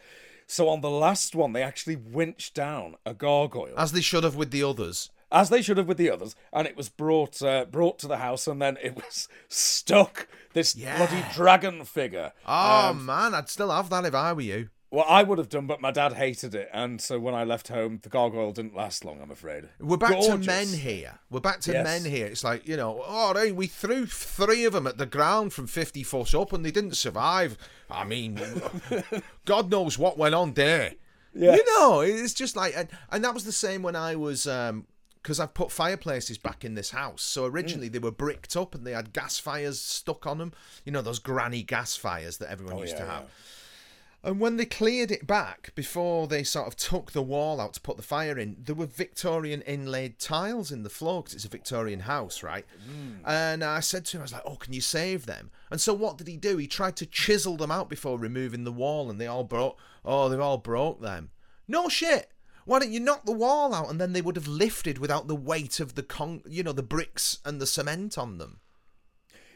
[0.46, 4.36] So on the last one, they actually winched down a gargoyle As they should have
[4.36, 5.10] with the others.
[5.32, 8.18] As they should have with the others, and it was brought uh, brought to the
[8.18, 10.28] house, and then it was stuck.
[10.54, 10.98] This Yeah.
[10.98, 12.32] bloody dragon figure.
[12.48, 14.70] Oh, man, I'd still have that if I were you.
[14.92, 17.68] Well, I would have done, but my dad hated it, and so when I left
[17.68, 19.20] home, the gargoyle didn't last long.
[19.22, 19.68] I'm afraid.
[19.82, 21.20] We're back to men here.
[21.30, 21.84] We're back to Yes.
[21.84, 22.28] men here.
[22.28, 25.68] It's like, you know, oh, hey, we threw three of them at the ground from
[25.68, 27.58] 50 foot up and they didn't survive.
[27.92, 28.40] I mean,
[29.46, 30.94] God knows what went on there.
[31.34, 31.58] Yes.
[31.58, 34.86] You know, it's just like, and, and that was the same when I was, um,
[35.26, 37.24] because I've put fireplaces back in this house.
[37.24, 37.94] So originally mm.
[37.94, 40.54] they were bricked up and they had gas fires stuck on them.
[40.86, 43.22] You know, those granny gas fires that everyone oh, used to Oh, have.
[43.24, 44.30] yeah.
[44.30, 47.82] And when they cleared it back, before they sort of took the wall out to
[47.82, 51.50] put the fire in, there were Victorian inlaid tiles in the floor because it's a
[51.50, 52.66] Victorian house, right?
[52.88, 53.28] Mm.
[53.28, 55.50] And I said to him, I was like, oh, can you save them?
[55.72, 56.58] And so what did he do?
[56.58, 59.80] He tried to chisel them out before removing the wall and they all broke.
[60.04, 61.32] Oh, they all broke them.
[61.68, 62.32] No shit.
[62.66, 65.36] Why don't you knock the wall out and then they would have lifted without the
[65.36, 68.60] weight of the con, you know, the bricks and the cement on them?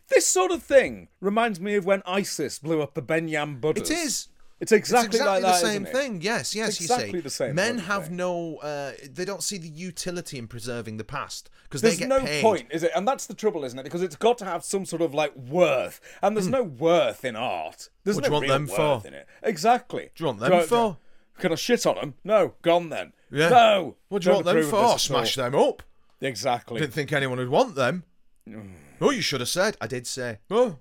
[0.08, 3.90] This sort of thing reminds me of when ISIS blew up the Bamiyan Buddhas.
[3.90, 4.28] It is.
[4.60, 6.22] It's exactly, it's exactly like that, the same thing.
[6.22, 7.22] Yes, yes, It's you exactly see.
[7.22, 8.18] the same Men have thing.
[8.18, 8.58] no.
[8.58, 12.20] Uh, they don't see the utility in preserving the past because they There's get no
[12.20, 12.42] paid.
[12.42, 12.92] point, is it?
[12.94, 13.84] And that's the trouble, isn't it?
[13.84, 17.38] Because it's got to have some sort of like worth, and there's no worth in
[17.38, 17.88] art.
[18.04, 18.18] There's.
[18.18, 19.02] What do you want them for?
[19.06, 19.28] in it.
[19.44, 20.10] Exactly.
[20.16, 20.98] Do you want them for?
[21.40, 22.14] Can I shit on them?
[22.24, 23.14] No, gone then.
[23.32, 23.50] Yeah.
[23.50, 23.96] No.
[24.10, 25.00] What do you Don't want them for?
[25.00, 25.84] Smash them up.
[26.22, 26.80] Exactly.
[26.80, 28.04] Didn't think anyone would want them.
[29.02, 29.78] Oh, you should have said.
[29.80, 30.40] I did say.
[30.52, 30.76] Oh.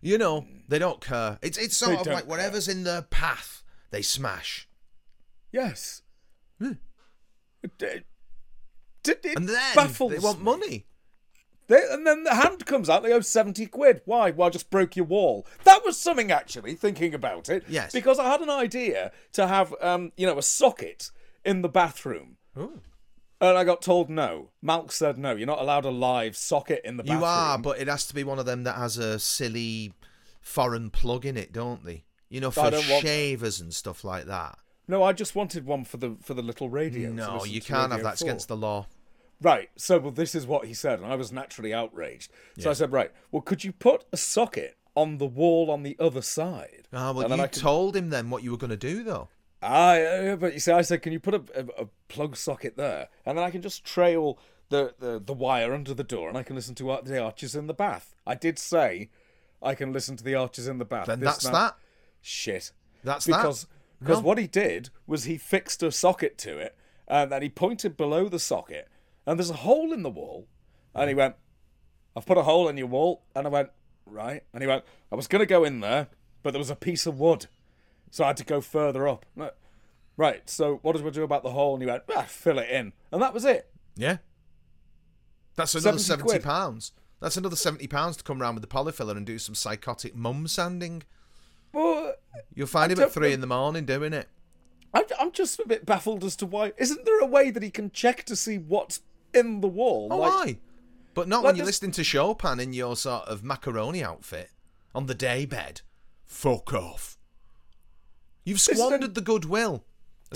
[0.00, 1.38] You know, they don't care.
[1.42, 4.66] It's it's sort They of don't like whatever's in their path, they smash.
[5.52, 6.00] Yes.
[6.58, 6.72] Hmm.
[7.62, 8.04] It, it,
[9.06, 10.44] it And then baffles they want me.
[10.44, 10.86] money.
[11.66, 13.02] They, and then the hand comes out.
[13.02, 14.02] They owe seventy quid.
[14.04, 14.30] Why?
[14.30, 15.46] Well, I just broke your wall.
[15.64, 16.74] That was something actually.
[16.74, 17.92] Thinking about it, Yes.
[17.92, 21.10] because I had an idea to have, um, you know, a socket
[21.44, 22.36] in the bathroom.
[23.40, 24.50] And I got told no.
[24.64, 25.34] Malk said no.
[25.34, 27.20] You're not allowed a live socket in the bathroom.
[27.20, 29.92] You are, but it has to be one of them that has a silly
[30.40, 32.04] foreign plug in it, don't they?
[32.30, 34.58] You know, for don't want- shavers and stuff like that.
[34.86, 37.10] No, I just wanted one for the for the little radio.
[37.10, 38.14] No, you can't have that.
[38.14, 38.86] It's against the law.
[39.44, 39.68] Right.
[39.76, 42.32] So, well, this is what he said, and I was naturally outraged.
[42.58, 43.12] So I said, right.
[43.30, 46.88] Well, could you put a socket on the wall on the other side?
[46.92, 49.28] Ah, well, And you I told him then what you were going to do, though.
[49.62, 52.36] Ah, yeah, yeah, but you see, I said, can you put a, a, a plug
[52.36, 54.38] socket there, and then I can just trail
[54.70, 57.66] the, the, the wire under the door, and I can listen to the Archers in
[57.66, 58.14] the bath.
[58.26, 59.10] I did say
[59.62, 61.06] I can listen to the Archers in the bath.
[61.06, 61.52] Then This, that's that.
[61.52, 61.76] that.
[62.22, 62.72] Shit.
[63.02, 63.68] That's because that.
[64.00, 64.24] because No.
[64.26, 66.76] what he did was he fixed a socket to it,
[67.06, 68.88] and then he pointed below the socket,
[69.26, 70.48] and there's a hole in the wall,
[70.94, 71.36] and he went,
[72.16, 73.70] "I've put a hole in your wall," and I went,
[74.06, 76.08] "Right," and he went, "I was gonna go in there,
[76.42, 77.46] but there was a piece of wood,
[78.10, 79.26] so I had to go further up."
[80.16, 81.74] Right, so what do we do about the hole?
[81.74, 83.68] And he went, ah, fill it in, and that was it.
[83.96, 84.18] Yeah.
[85.56, 86.92] That's another 70 seventy pounds.
[87.20, 90.46] That's another seventy pounds to come round with the polyfiller and do some psychotic mum
[90.46, 91.02] sanding.
[91.72, 92.14] Well,
[92.54, 94.28] You'll find him at three in the morning doing it.
[94.92, 96.72] I'm, I'm just a bit baffled as to why.
[96.78, 99.00] Isn't there a way that he can check to see what's
[99.34, 100.08] in the wall?
[100.10, 100.58] Oh, Like- why?
[101.14, 104.50] But not Like when you're this- listening to Chopin in your sort of macaroni outfit
[104.94, 105.82] on the day bed.
[106.24, 107.16] Fuck off.
[108.44, 109.84] You've squandered the goodwill.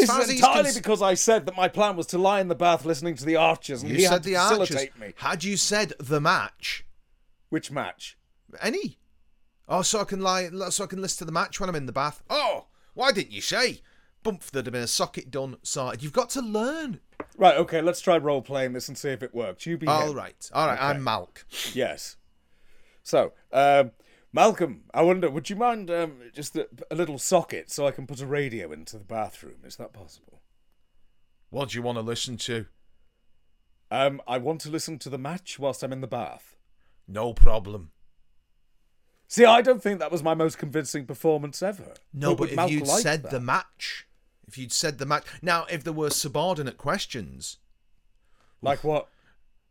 [0.01, 2.47] As This is entirely cons- because I said that my plan was to lie in
[2.49, 4.69] the bath listening to the archers, and you he said had to the archers.
[4.69, 5.13] facilitate me.
[5.17, 6.87] Had you said the match,
[7.49, 8.17] Which match?
[8.61, 8.99] any?
[9.69, 11.87] Oh, so I can lie, so I can listen to the match when I'm in
[11.87, 12.23] the bath.
[12.31, 13.83] Oh, why didn't you say?
[14.23, 16.03] Bump, there'd have been a socket done, sorted.
[16.03, 17.01] You've got to learn.
[17.39, 19.65] Right, okay, let's try role playing this and see if it works.
[19.65, 20.17] You be All him.
[20.17, 20.79] right, all right.
[20.81, 21.45] I'm Malk.
[21.73, 22.17] Yes.
[23.05, 23.93] So, um,
[24.33, 28.09] Malcolm, I wonder, would you mind um, just a, a little socket so I can
[28.09, 29.61] put a radio into the bathroom?
[29.65, 30.43] Is that possible?
[31.51, 32.67] What do you want to listen to?
[33.89, 36.57] Um, I want to listen to the match whilst I'm in the bath.
[37.07, 37.93] No problem.
[39.29, 41.95] See, I don't think that was my most convincing performance ever.
[42.13, 43.31] No, but would if Malcolm you'd said that?
[43.31, 44.08] the match,
[44.49, 45.25] if you'd said the match.
[45.43, 47.59] Now, if there were subordinate questions,
[48.63, 49.09] Like what?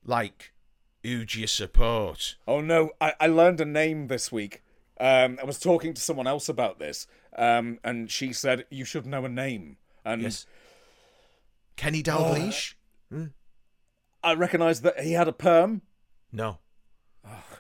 [0.06, 0.54] like,
[1.04, 2.36] who do you support?
[2.48, 4.64] Oh no, I, I learned a name this week.
[5.00, 7.08] Um, I was talking to someone else about this,
[7.38, 9.78] um, and she said you should know a name.
[10.06, 10.46] And Yes.
[11.76, 12.76] Kenny Dalglish?
[14.24, 15.82] I recognised that he had a perm.
[16.32, 16.60] no.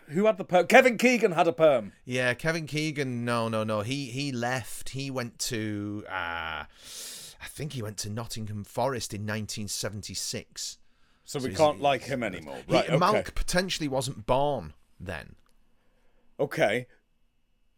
[0.10, 0.68] Who had the perm?
[0.68, 1.92] Kevin Keegan had a perm.
[2.06, 3.26] Yeah, Kevin Keegan.
[3.26, 3.82] No, no, no.
[3.82, 4.90] He he left.
[4.90, 6.04] He went to.
[6.08, 6.64] Uh,
[7.40, 10.78] I think he went to Nottingham Forest in 1976.
[11.26, 12.58] So we he's- can't like him anymore.
[12.68, 12.98] He- Right, okay.
[12.98, 15.36] Malk potentially wasn't born then.
[16.40, 16.88] Okay.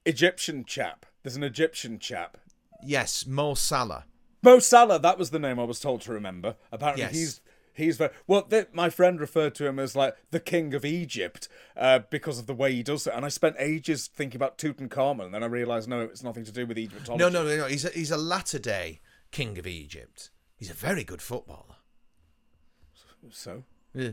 [0.06, 1.06] Egyptian chap.
[1.24, 2.38] There's an Egyptian chap.
[2.84, 4.06] Yes, Mo Salah.
[4.42, 6.56] Mo Salah, that was the name I was told to remember.
[6.72, 7.12] Apparently Yes.
[7.14, 7.42] he's
[7.80, 8.44] he's very well.
[8.44, 12.46] Th- my friend referred to him as like the king of Egypt uh, because of
[12.48, 13.14] the way he does it.
[13.16, 16.52] And I spent ages thinking about Tutankhamun, and then I realised no, it's nothing to
[16.52, 17.20] do with Egyptology.
[17.24, 17.66] No, no, no, no.
[17.66, 19.00] He's a, he's a latter day
[19.32, 20.30] king of Egypt.
[20.56, 21.76] He's a very good footballer.
[23.32, 23.64] So
[23.94, 24.12] yeah.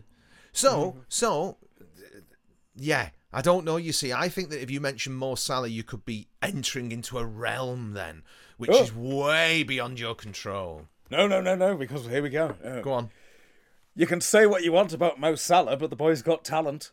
[0.53, 1.59] So, so,
[2.75, 3.11] yeah.
[3.33, 3.77] I don't know.
[3.77, 7.19] You see, I think that if you mention Mo Salah, you could be entering into
[7.19, 8.23] a realm then,
[8.57, 8.83] which Oh.
[8.83, 10.89] is way beyond your control.
[11.11, 11.77] no, no, no, no.
[11.77, 12.55] Because here we go.
[12.64, 13.11] Uh, Go on.
[13.97, 16.92] You can say what you want about Mo Salah, but the boy's got talent.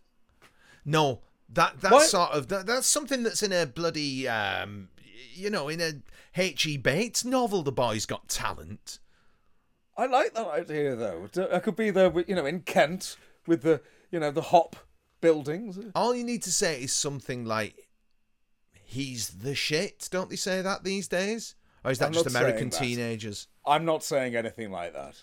[0.85, 2.07] No, that that's What?
[2.07, 4.87] sort of that, that's something that's in a bloody um,
[5.33, 5.93] you know, in a
[6.35, 6.65] H.
[6.65, 6.77] E.
[6.77, 7.61] Bates novel.
[7.61, 8.99] The boy's got talent.
[9.97, 11.27] I like that idea though.
[11.51, 14.75] I could be there, with, you know, in Kent with the, you know, the hop
[15.21, 15.77] buildings.
[15.93, 17.89] All you need to say is something like,
[18.83, 21.55] "He's the shit." Don't they say that these days?
[21.83, 22.95] Or is that I'm just American saying that.
[22.95, 23.47] teenagers?
[23.65, 25.21] I'm not saying anything like that.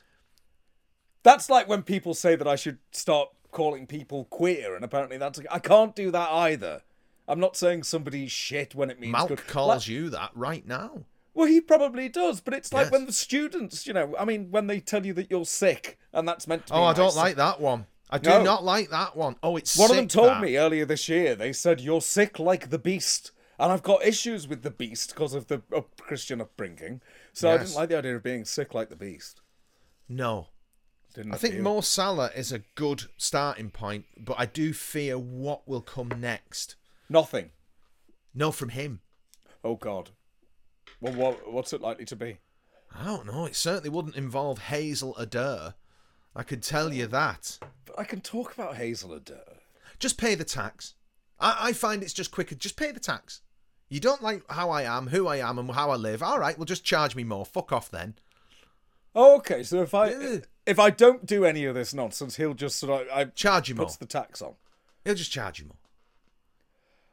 [1.23, 5.41] That's like when people say that I should start calling people queer, and apparently that's
[5.51, 6.83] I can't do that either.
[7.29, 9.47] I'm not saying somebody's shit when it means Malk good.
[9.47, 11.05] calls Like- you that right now.
[11.33, 12.93] Well, he probably does, but it's like Yes.
[12.93, 16.27] when the students, you know, I mean, when they tell you that you're sick, and
[16.27, 16.79] that's meant to be.
[16.79, 17.87] Oh, I don't like that one.
[18.11, 18.43] I do No.
[18.43, 19.37] not like that one.
[19.43, 20.43] Oh, it's One of them told that.
[20.43, 21.37] me earlier this year.
[21.37, 25.33] They said you're sick like the beast, and I've got issues with the beast because
[25.33, 25.59] of the
[26.01, 27.01] Christian upbringing.
[27.33, 27.67] So I Yes.
[27.67, 29.41] didn't like the idea of being sick like the beast.
[30.09, 30.49] No,
[31.15, 31.65] Didn't I think appeal.
[31.65, 36.77] Mo Salah is a good starting point, but I do fear what will come next.
[37.09, 37.51] nothing.
[38.33, 39.01] No, from him.
[39.65, 40.11] Oh God.
[41.01, 42.39] Well, what what's it likely to be?
[42.95, 43.45] I don't know.
[43.47, 45.75] It certainly wouldn't involve Hazel Adair.
[46.37, 47.59] I could tell you that.
[47.87, 49.59] But I can talk about Hazel Adair.
[49.99, 50.95] Just pay the tax.
[51.41, 52.55] I, I find it's just quicker.
[52.55, 53.41] Just pay the tax.
[53.89, 56.23] You don't like how I am, who I am, and how I live.
[56.23, 57.45] All right, well, just charge me more.
[57.45, 58.15] Fuck off then.
[59.15, 59.63] Oh, okay.
[59.63, 60.37] So if I Yeah.
[60.67, 63.75] if I don't do any of this nonsense, he'll just sort of I Charge you
[63.75, 63.87] more.
[63.87, 64.55] puts the tax on.
[65.05, 65.77] He'll just charge you more.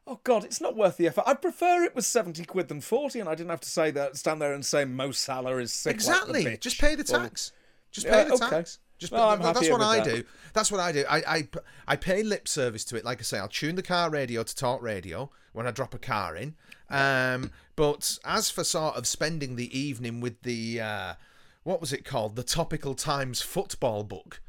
[0.05, 1.23] Oh God, it's not worth the effort.
[1.27, 4.15] I'd prefer it was seventy quid than forty, and I didn't have to say that.
[4.15, 5.97] Stand there and say Mo Salah is sick.
[5.97, 6.45] like the Exactly.
[6.45, 6.59] bitch.
[6.61, 7.51] Just pay the tax.
[7.91, 8.49] Just Yeah, pay the okay.
[8.49, 8.79] tax.
[8.99, 10.15] Just Well, I'm that's happier what with I that.
[10.15, 10.23] do.
[10.53, 11.03] That's what I do.
[11.09, 11.47] I, I
[11.87, 13.03] I pay lip service to it.
[13.05, 15.99] Like I say, I'll tune the car radio to talk radio when I drop a
[15.99, 16.55] car in.
[16.89, 21.13] Um, but as for sort of spending the evening with the uh,
[21.67, 24.41] what was it called, the Topical Times football book.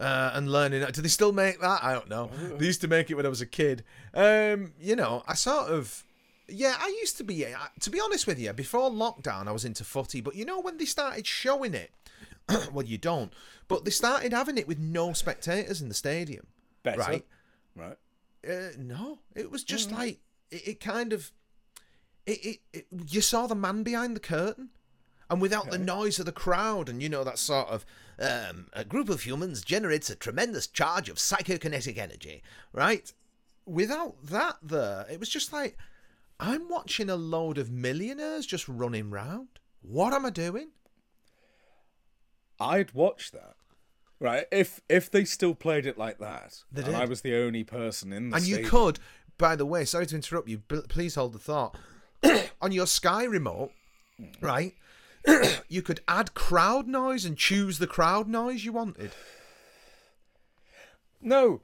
[0.00, 0.84] Uh, and learning.
[0.92, 1.82] Do they still make that?
[1.82, 2.30] I don't know.
[2.56, 3.82] They used to make it when I was a kid.
[4.14, 6.04] Um, you know, I sort of
[6.48, 7.44] yeah, I used to be.
[7.80, 10.20] To be honest with you, before lockdown, I was into footy.
[10.20, 11.90] But you know, when they started showing it,
[12.72, 13.32] well, you don't.
[13.66, 16.46] But they started having it with no spectators in the stadium.
[16.82, 17.00] Better.
[17.00, 17.26] Right?
[17.76, 17.96] Right.
[18.48, 21.32] Uh, no, it was just like it, it kind of.
[22.24, 24.70] It, it, it you saw the man behind the curtain,
[25.30, 27.84] and without the noise of the crowd, and you know that sort of
[28.18, 33.12] um, a group of humans generates a tremendous charge of psychokinetic energy, right?
[33.66, 35.76] Without that, there, it was just like
[36.40, 39.48] I'm watching a load of millionaires just running round.
[39.82, 40.68] What am I doing?
[42.60, 43.54] I'd watch that.
[44.20, 44.46] Right.
[44.50, 47.00] If if they still played it like that, They and did.
[47.00, 48.98] I was the only person in the And you could,
[49.36, 51.76] by the way, sorry to interrupt you, but please hold the thought.
[52.60, 53.70] On your Sky remote,
[54.40, 54.74] right,
[55.68, 59.12] you could add crowd noise and choose the crowd noise you wanted.
[61.20, 61.60] No,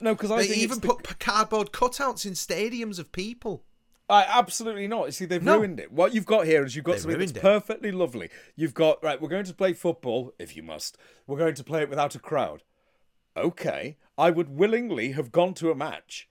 [0.00, 3.64] no, because I They even the- put cardboard cutouts in stadiums of people.
[4.08, 5.06] I absolutely not.
[5.06, 5.56] You see, they've No.
[5.58, 5.90] ruined it.
[5.92, 7.40] What you've got here is you've got They something that's it.
[7.40, 8.28] perfectly lovely.
[8.56, 9.20] You've got right.
[9.20, 10.98] We're going to play football if you must.
[11.26, 12.62] We're going to play it without a crowd.
[13.36, 16.28] Okay, I would willingly have gone to a match.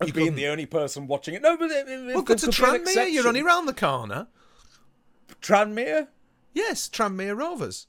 [0.00, 0.36] Of You being couldn't.
[0.36, 1.42] the only person watching it.
[1.42, 3.12] No, but it, Well, good to Tranmere.
[3.12, 4.28] You're only round the corner.
[5.42, 6.08] Tranmere.
[6.58, 7.86] Yes, Tranmere Rovers.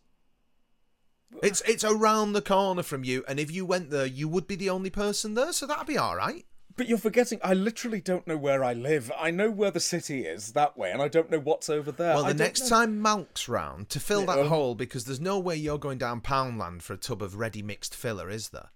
[1.42, 4.56] It's it's around the corner from you, and if you went there, you would be
[4.56, 6.46] the only person there, so that'd be all right.
[6.76, 7.40] But you're forgetting.
[7.44, 9.12] I literally don't know where I live.
[9.20, 12.14] I know where the city is that way, and I don't know what's over there.
[12.14, 12.78] Well, the next know.
[12.78, 16.84] time Malk's round to fill that hole, because there's no way you're going down Poundland
[16.84, 18.70] for a tub of ready mixed filler, is there?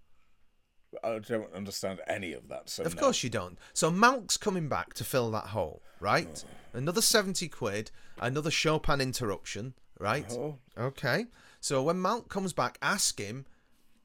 [1.03, 2.69] I don't understand any of that.
[2.69, 3.01] So Of no.
[3.01, 3.57] course you don't.
[3.73, 6.43] So Malk's coming back to fill that hole, right?
[6.45, 6.77] Oh.
[6.77, 10.29] Another 70 quid, another Chopin interruption, right?
[10.31, 10.57] Oh.
[10.77, 11.25] Okay.
[11.59, 13.45] So when Malk comes back, ask him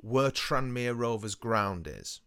[0.01, 2.21] where Tranmere Rovers ground is.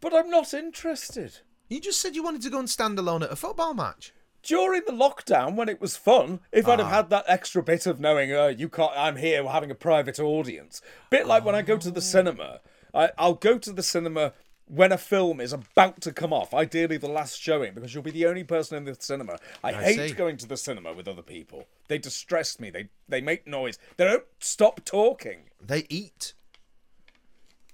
[0.00, 1.38] But I'm not interested.
[1.68, 4.12] You just said you wanted to go and stand alone at a football match.
[4.44, 6.96] during the lockdown when it was fun, if I'd have Ah.
[6.96, 10.18] had that extra bit of knowing, uh, you can't, I'm here, we're having a private
[10.18, 10.82] audience.
[11.10, 11.92] Bit like when I go to Ah.
[11.92, 12.60] the cinema,
[12.92, 14.32] I, I'll go to the cinema
[14.66, 18.10] when a film is about to come off, ideally the last showing, because you'll be
[18.10, 19.38] the only person in the cinema.
[19.62, 20.14] I, I hate see.
[20.14, 21.66] going to the cinema with other people.
[21.88, 22.70] They distress me.
[22.70, 23.78] They they make noise.
[23.96, 25.50] They don't stop talking.
[25.60, 26.34] They eat.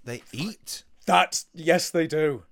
[0.05, 0.84] They eat.
[1.07, 2.45] That's yes, they do.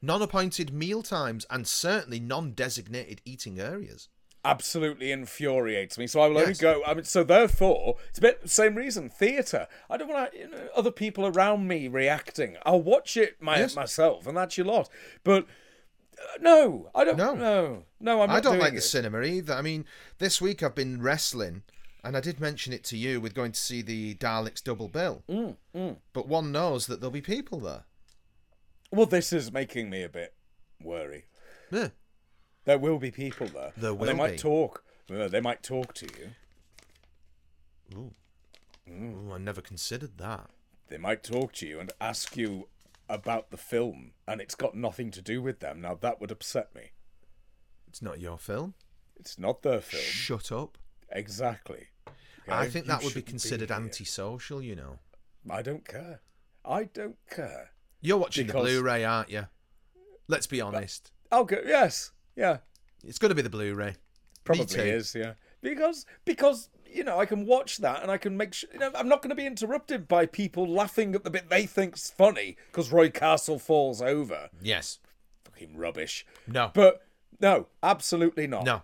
[0.00, 4.08] Non appointed meal times and certainly non designated eating areas.
[4.48, 6.06] Absolutely infuriates me.
[6.06, 6.82] So I will only go.
[6.86, 9.08] I mean, so therefore, it's a bit same reason.
[9.10, 9.68] Theatre.
[9.90, 12.56] I don't want you know, other people around me reacting.
[12.64, 13.76] I'll watch it my, Yes.
[13.76, 14.88] myself, and that's your lot.
[15.24, 15.44] But
[16.18, 17.16] uh, no, I don't.
[17.16, 17.34] No.
[17.34, 19.54] No, no, I'm not I don't doing like the cinema either.
[19.54, 19.84] I mean,
[20.18, 21.62] this week I've been wrestling,
[22.02, 25.22] and I did mention it to you with going to see the Daleks double bill.
[25.28, 27.84] Mm, But one knows that there'll be people there.
[28.90, 30.34] Well, this is making me a bit
[30.82, 31.26] worry.
[31.70, 31.88] Yeah.
[32.68, 33.72] There will be people there.
[33.78, 34.36] There and will They might be.
[34.36, 34.84] talk.
[35.10, 36.32] Uh, They might talk to you.
[38.90, 40.50] Ooh, I never considered that.
[40.88, 42.68] They might talk to you and ask you
[43.08, 45.80] about the film, and it's got nothing to do with them.
[45.80, 46.90] Now that would upset me.
[47.86, 48.74] It's not your film.
[49.16, 50.02] It's not their film.
[50.02, 50.76] Shut up.
[51.10, 51.86] Exactly.
[52.46, 53.76] I think You that would be considered here.
[53.78, 54.98] antisocial, you know.
[55.48, 56.20] I don't care.
[56.66, 57.70] I don't care.
[58.02, 59.46] You're watching Because- the Blu ray, aren't you?
[60.26, 61.12] Let's be honest.
[61.32, 61.62] I'll go.
[61.64, 62.12] Yes.
[62.38, 62.58] Yeah.
[63.04, 63.96] It's going to be the Blu ray.
[64.44, 65.14] Probably is.
[65.14, 65.32] Yeah.
[65.60, 68.70] Because because you know I can watch that and I can make sure.
[68.72, 71.66] You know, I'm not going to be interrupted by people laughing at the bit they
[71.66, 74.48] think's funny because Roy Castle falls over.
[74.62, 75.00] Yes.
[75.44, 76.24] Fucking rubbish.
[76.46, 76.70] No.
[76.72, 77.02] But
[77.40, 78.64] no, absolutely not.
[78.64, 78.82] No.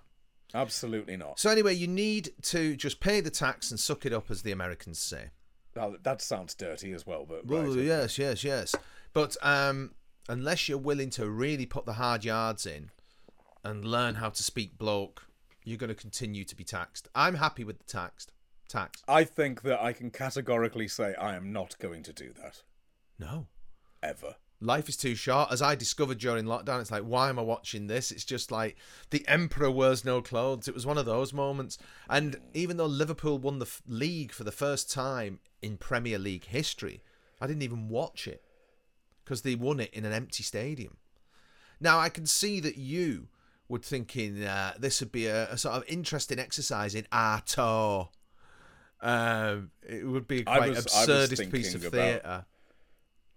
[0.53, 1.41] Absolutely not.
[1.41, 4.53] So, anyway, you need to just pay the tax and suck it up, as the
[4.53, 5.31] Americans say.
[5.75, 7.27] Now, that sounds dirty as well.
[7.29, 8.73] But right, yes, yes, yes.
[9.13, 9.95] But um,
[10.29, 12.91] unless you're willing to really put the hard yards in
[13.65, 15.27] and learn how to speak bloke,
[15.65, 17.09] you're going to continue to be taxed.
[17.15, 18.33] I'm happy with the taxed
[18.69, 19.03] tax.
[19.09, 22.63] I think that I can categorically say I am not going to do that.
[23.19, 23.47] No.
[24.03, 24.37] ever.
[24.61, 25.53] Life is too short.
[25.53, 28.11] As I discovered during lockdown, it's like, why am I watching this?
[28.11, 28.77] It's just like
[29.11, 30.69] the emperor wears no clothes.
[30.69, 31.77] It was one of those moments.
[32.09, 37.03] And even though Liverpool won the league for the first time in Premier League history,
[37.41, 38.43] I didn't even watch it
[39.25, 40.97] because they won it in an empty stadium.
[41.81, 43.29] Now I can see that you
[43.69, 47.59] would thinking uh, this would be a, a sort of interesting exercise in art.
[47.59, 52.47] Um, it would be quite was- absurdist piece of theatre.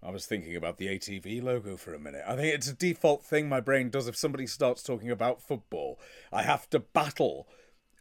[0.02, 2.22] I was thinking about the ATV logo for a minute.
[2.26, 5.98] I think it's a default thing my brain does if somebody starts talking about football.
[6.32, 7.48] I have to battle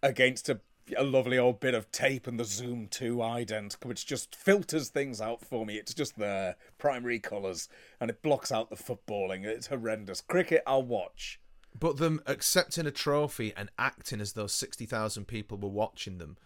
[0.03, 0.59] against a,
[0.95, 5.19] a lovely old bit of tape and the Zoom 2 ident, which just filters things
[5.19, 5.77] out for me.
[5.77, 7.67] It's just the primary colours
[7.99, 9.43] and it blocks out the footballing.
[9.43, 10.21] It's horrendous.
[10.21, 11.39] Cricket, I'll watch.
[11.79, 16.37] But them accepting a trophy and acting as though 60,000 people were watching them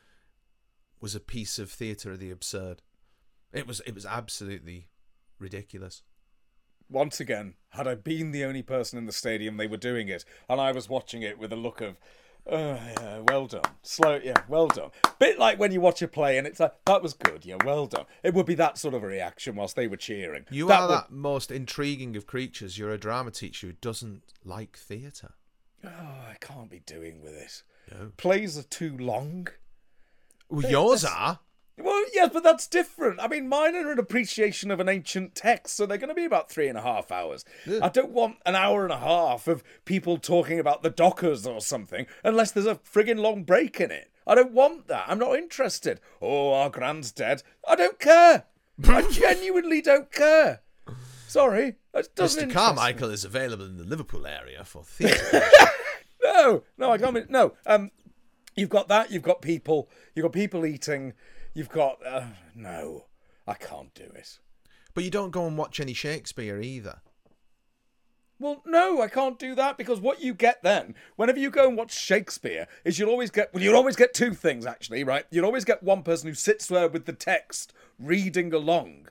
[1.00, 2.82] was a piece of theatre of the absurd.
[3.54, 4.88] It was it was absolutely
[5.40, 6.04] ridiculous.
[6.90, 10.26] Once again, had I been the only person in the stadium, they were doing it,
[10.50, 11.98] and I was watching it with a look of,
[12.48, 12.58] oh,
[13.00, 13.62] yeah, well done.
[13.84, 14.92] Slow, yeah, well done.
[15.20, 17.86] Bit like when you watch a play and it's like, that was good, yeah, well
[17.88, 18.06] done.
[18.24, 20.46] It would be that sort of a reaction whilst they were cheering.
[20.50, 22.78] You that are would- that most intriguing of creatures.
[22.78, 25.34] You're a drama teacher who doesn't like theatre.
[25.84, 27.64] Oh, I can't be doing with it.
[27.92, 28.12] No.
[28.18, 29.48] Plays are too long.
[30.50, 31.40] Well, yours are.
[31.84, 33.20] Well, yes, but that's different.
[33.20, 36.26] I mean, mine are an appreciation of an ancient text, so they're going to be
[36.26, 37.44] about three and a half hours.
[37.82, 41.62] I don't want an hour and a half of people talking about the Dockers or
[41.62, 44.12] something, unless there's a friggin' long break in it.
[44.28, 45.06] I don't want that.
[45.08, 46.00] I'm not interested.
[46.22, 47.44] Oh, our grand's dead.
[47.68, 48.46] I don't care.
[48.88, 50.62] I genuinely don't care.
[51.28, 52.54] Sorry, that doesn't Mr.
[52.54, 55.42] Carmichael is available in the Liverpool area for theatre.
[56.24, 57.14] No, no, I can't.
[57.14, 57.92] mean- No, um,
[58.56, 59.12] you've got that.
[59.12, 59.90] You've got people.
[60.14, 61.14] You've got people eating.
[61.54, 62.26] You've got uh,
[62.56, 63.06] no.
[63.48, 64.40] I can't do it.
[64.94, 67.02] but you don't go and watch any Shakespeare either.
[68.40, 71.78] Well, no, I can't do that because what you get then, whenever you go and
[71.78, 75.26] watch Shakespeare, is you'll always get well, you'll always get two things actually, right?
[75.30, 79.10] You'll always get one person who sits there with the text reading along.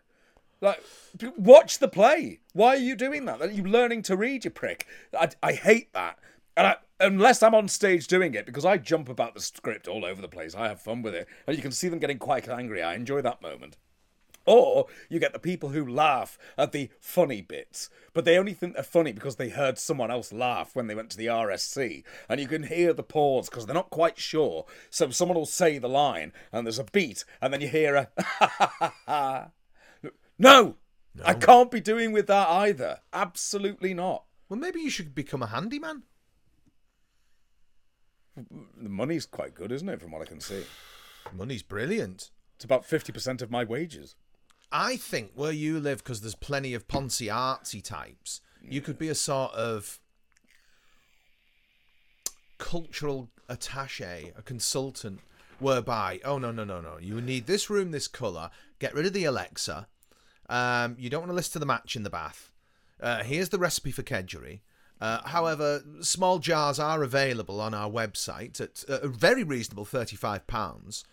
[0.61, 0.82] Like,
[1.36, 2.41] watch the play.
[2.53, 3.41] Why are you doing that?
[3.41, 4.86] Are you learning to read, you prick?
[5.18, 6.18] I, I hate that.
[6.57, 10.05] And I, unless I'm on stage doing it, because I jump about the script all
[10.05, 12.49] over the place, I have fun with it, and you can see them getting quite
[12.49, 12.83] angry.
[12.83, 13.77] I enjoy that moment.
[14.47, 18.75] Or you get the people who laugh at the funny bits, but they only think
[18.75, 22.03] they're funny because they heard someone else laugh when they went to the RSC.
[22.29, 24.65] And you can hear the pause because they're not quite sure.
[24.89, 28.09] So someone will say the line, and there's a beat, and then you hear a.
[28.41, 29.51] Ha ha ha ha.
[30.39, 30.77] No!
[31.15, 31.25] No!
[31.25, 33.01] I can't be doing with that either.
[33.13, 34.25] Absolutely not.
[34.49, 36.05] Well, maybe you should become a handyman.
[38.80, 40.64] The money's quite good, isn't it, from what I can see?
[41.32, 42.30] Money's brilliant.
[42.57, 44.14] It's about 50% of my wages.
[44.72, 49.09] I think where you live, because there's plenty of poncy artsy types, you could be
[49.09, 49.99] a sort of
[52.59, 55.20] cultural attache, a consultant,
[55.59, 58.51] whereby, oh no no no no, you need this room this color.
[58.78, 59.88] Get rid of the Alexa.
[60.49, 62.53] Um, you don't want to listen to the match in the bath.
[63.01, 64.61] Uh, here's the recipe for kedgeree.
[65.01, 71.05] Uh, however, small jars are available on our website at a very reasonable thirty-five pounds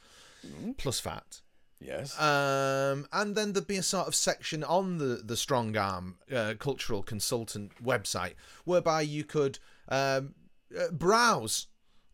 [0.77, 1.41] plus VAT.
[1.79, 2.19] Yes.
[2.19, 6.55] Um, and then there'd be a sort of section on the the Strong Arm uh,
[6.59, 8.33] Cultural Consultant website
[8.65, 10.33] whereby you could um,
[10.77, 11.67] uh, browse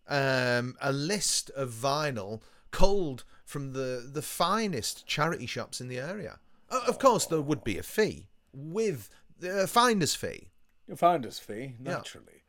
[0.08, 6.40] um, a list of vinyl culled from the the finest charity shops in the area.
[6.70, 9.10] Uh, of course, there would be a fee with
[9.40, 10.50] the finder's fee.
[10.88, 12.44] You'll find us fee, naturally.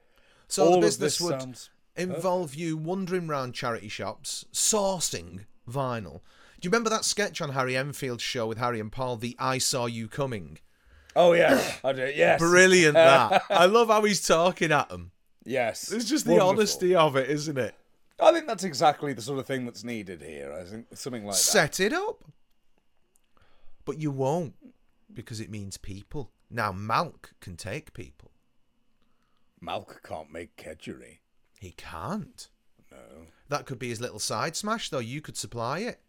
[0.48, 1.58] So All the business would
[1.96, 6.20] involve you wandering around charity shops, sourcing vinyl.
[6.60, 9.58] Do you remember that sketch on Harry Enfield's show with Harry and Paul, the I
[9.58, 10.58] Saw You Coming?
[11.16, 11.62] Oh, yeah.
[11.84, 12.10] I do.
[12.14, 12.40] Yes.
[12.40, 13.42] Brilliant that.
[13.50, 15.12] I love how he's talking at them.
[15.44, 15.92] Yes.
[15.92, 16.50] It's just the Wonderful.
[16.50, 17.74] honesty of it, isn't it?
[18.20, 20.52] I think that's exactly the sort of thing that's needed here.
[20.52, 21.38] I think something like that.
[21.40, 22.24] Set it up.
[23.84, 24.54] But you won't
[25.12, 26.30] because it means people.
[26.50, 28.23] Now, Malk can take people.
[29.64, 31.18] Malk can't make kedgeree.
[31.58, 32.48] He can't.
[32.90, 33.26] No.
[33.48, 34.98] That could be his little side smash, though.
[34.98, 36.00] You could supply it.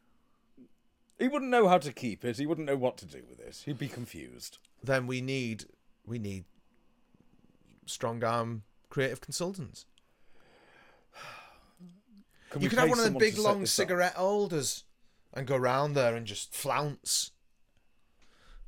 [1.18, 2.38] He wouldn't know how to keep it.
[2.38, 3.62] He wouldn't know what to do with it.
[3.66, 4.58] He'd be confused.
[4.84, 5.66] Then we need
[6.06, 6.46] we need
[7.86, 9.86] strong arm creative consultants.
[12.50, 13.84] Can you could have one of the big long this up?
[13.84, 14.84] cigarette holders
[15.34, 17.32] and go round there and just flounce.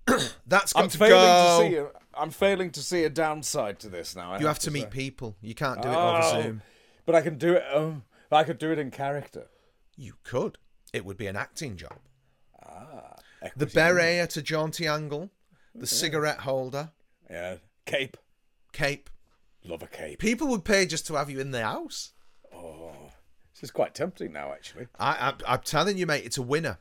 [0.48, 1.60] That's got I'm to failing go.
[1.64, 1.76] to see.
[1.78, 1.88] A,
[2.20, 4.32] I'm failing to see a downside to this now.
[4.34, 4.72] I you have to say.
[4.72, 5.36] meet people.
[5.42, 6.62] You can't do it Oh, over Zoom.
[7.06, 7.64] But I can do it.
[7.74, 8.02] Oh,
[8.32, 9.48] I could do it in character.
[9.96, 10.58] You could.
[10.94, 12.00] It would be an acting job.
[12.66, 13.16] Ah,
[13.56, 15.30] the beret at a jaunty angle,
[15.76, 16.92] the cigarette holder,
[17.30, 17.58] Yeah.
[17.86, 18.18] Cape.
[18.74, 19.10] cape.
[19.64, 20.20] Love a cape.
[20.20, 22.12] People would pay just to have you in the house.
[22.54, 22.94] Oh,
[23.54, 24.88] this is quite tempting now, actually.
[25.00, 26.80] I, I, I'm telling you, mate, it's a winner.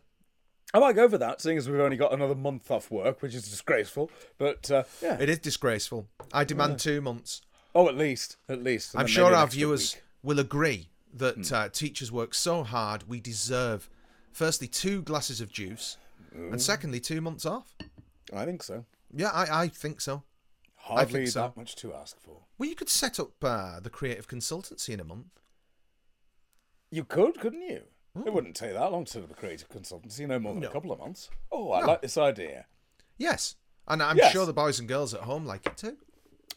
[0.75, 3.35] I might go for that, seeing as we've only got another month off work, which
[3.35, 4.11] is disgraceful.
[4.37, 5.17] But uh, yeah.
[5.21, 6.09] It is disgraceful.
[6.33, 7.43] I demand two months.
[7.75, 8.37] Oh, at least.
[8.49, 8.95] At least.
[8.95, 10.03] And I'm sure our viewers week.
[10.23, 13.05] will agree that uh, teachers work so hard.
[13.09, 13.89] We deserve,
[14.33, 15.97] firstly, two glasses of juice,
[16.35, 17.75] and secondly, two months off.
[18.33, 18.85] I think so.
[19.15, 20.25] Yeah, I, I think so.
[20.75, 21.41] Hardly think so.
[21.41, 22.43] that much to ask for.
[22.59, 25.41] Well, you could set up uh, the creative consultancy in a month.
[26.91, 27.83] You could, couldn't you?
[28.25, 30.69] It wouldn't take that long to up a creative consultancy, no more than No.
[30.69, 31.29] a couple of months.
[31.53, 31.87] Oh, I No.
[31.89, 32.67] like this idea.
[33.19, 33.57] Yes,
[33.89, 34.33] and I'm Yes.
[34.33, 35.97] sure the boys and girls at home like it too.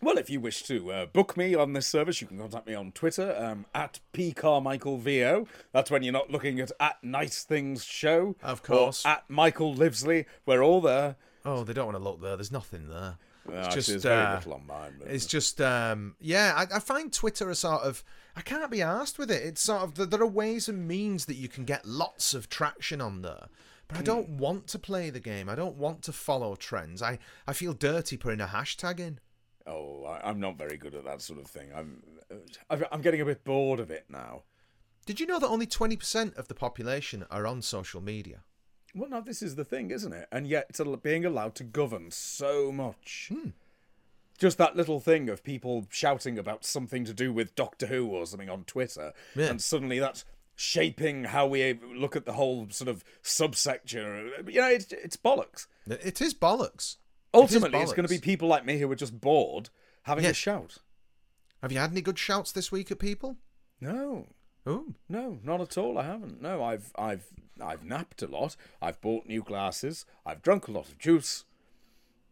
[0.02, 2.74] Well, if you wish to uh, book me on this service, you can contact me
[2.74, 5.48] on Twitter um, at pcarmichaelvo.
[5.74, 9.06] That's when you're not looking at at nice things show, Of course.
[9.06, 10.26] at Michael Livesley.
[10.46, 11.18] We're all there.
[11.46, 12.38] Oh, they don't want to look there.
[12.38, 13.18] There's nothing there.
[13.52, 15.02] Well, It's just, very uh, little on mine.
[15.06, 18.04] It's just, um, yeah, I, I find Twitter a sort of.
[18.36, 19.44] I can't be asked with it.
[19.44, 19.96] It's sort of.
[19.96, 23.48] there- There are ways and means that you can get lots of traction on there.
[23.88, 25.50] But I don't want to play the game.
[25.50, 27.02] I don't want to follow trends.
[27.02, 29.20] I, I feel dirty putting a hashtag in.
[29.66, 31.70] Oh, I, I'm not very good at that sort of thing.
[31.76, 32.04] I'm,
[32.92, 34.44] I'm getting a bit bored of it now.
[35.08, 38.44] Did you know that only 20% of the population are on social media?
[38.96, 40.28] Well, now this is the thing, isn't it?
[40.32, 43.30] And yet it's being allowed to govern so much.
[43.34, 43.50] Hmm.
[44.38, 48.26] Just that little thing of people shouting about something to do with Doctor Who or
[48.26, 49.48] something on Twitter, Yeah.
[49.48, 50.24] and suddenly that's
[50.56, 54.32] shaping how we look at the whole sort of subsection.
[54.48, 55.68] You know, it's it's bollocks.
[55.88, 56.98] It is bollocks.
[57.34, 59.70] Ultimately, it's going to be people like me who are just bored
[60.04, 60.32] having Yeah.
[60.32, 60.78] a shout.
[61.62, 63.38] Have you had any good shouts this week at people?
[63.82, 64.28] No,
[64.66, 65.98] Oh, No, not at all.
[65.98, 66.42] I haven't.
[66.42, 67.26] No, I've I've
[67.64, 68.56] I've napped a lot.
[68.82, 70.06] I've bought new glasses.
[70.26, 71.46] I've drunk a lot of juice.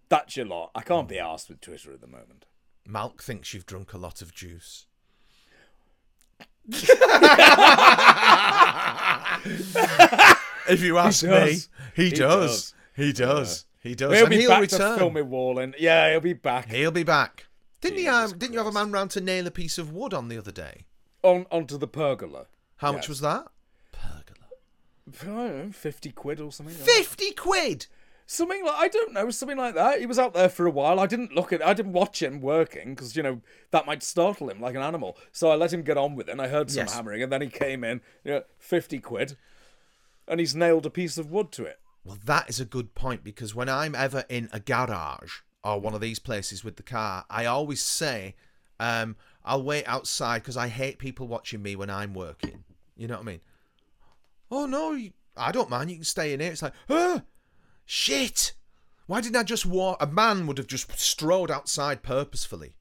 [0.10, 0.72] That's your lot.
[0.76, 2.46] I can't be asked with Twitter at the moment.
[2.88, 4.86] Malk thinks you've drunk a lot of juice.
[10.70, 11.58] if you ask me,
[11.96, 12.72] he, He does.
[12.72, 12.74] does.
[12.96, 13.66] He does.
[13.82, 14.14] He does.
[14.14, 14.94] He'll and be he'll back return.
[14.94, 15.76] to fill me wall in.
[15.78, 17.46] Yeah, he'll be back He'll be back.
[17.80, 18.08] Didn't he?
[18.08, 20.38] Um, didn't you have a man round to nail a piece of wood on the
[20.38, 20.86] other day?
[21.24, 22.47] On onto the pergola.
[22.78, 23.47] How much was that?
[23.91, 24.24] Pergola.
[25.22, 26.76] I don't know, fifty quid or something.
[26.76, 27.88] Fifty quid.
[28.30, 29.99] Something like I don't know, something like that.
[30.01, 30.99] He was out there for a while.
[30.99, 33.41] I didn't look at, I didn't watch him working because you know
[33.72, 35.18] that might startle him like an animal.
[35.32, 36.34] So I let him get on with it.
[36.34, 36.93] And I heard some Yes.
[36.93, 39.38] hammering, and then he came in, yeah, fifty quid,
[40.28, 41.80] and he's nailed a piece of wood to it.
[42.03, 45.93] Well, that is a good point because when I'm ever in a garage or one
[45.93, 48.36] of these places with the car, I always say,
[48.80, 49.15] um,
[49.48, 52.64] I'll wait outside because I hate people watching me when I'm working.
[52.95, 53.41] You know what I mean?
[54.52, 55.89] Oh, no, you- I don't mind.
[55.89, 56.52] You can stay in here.
[56.52, 57.22] It's like, ah,
[57.86, 58.54] shit.
[59.06, 59.98] Why didn't I just walk?
[60.02, 62.74] A man would have just strode outside purposefully.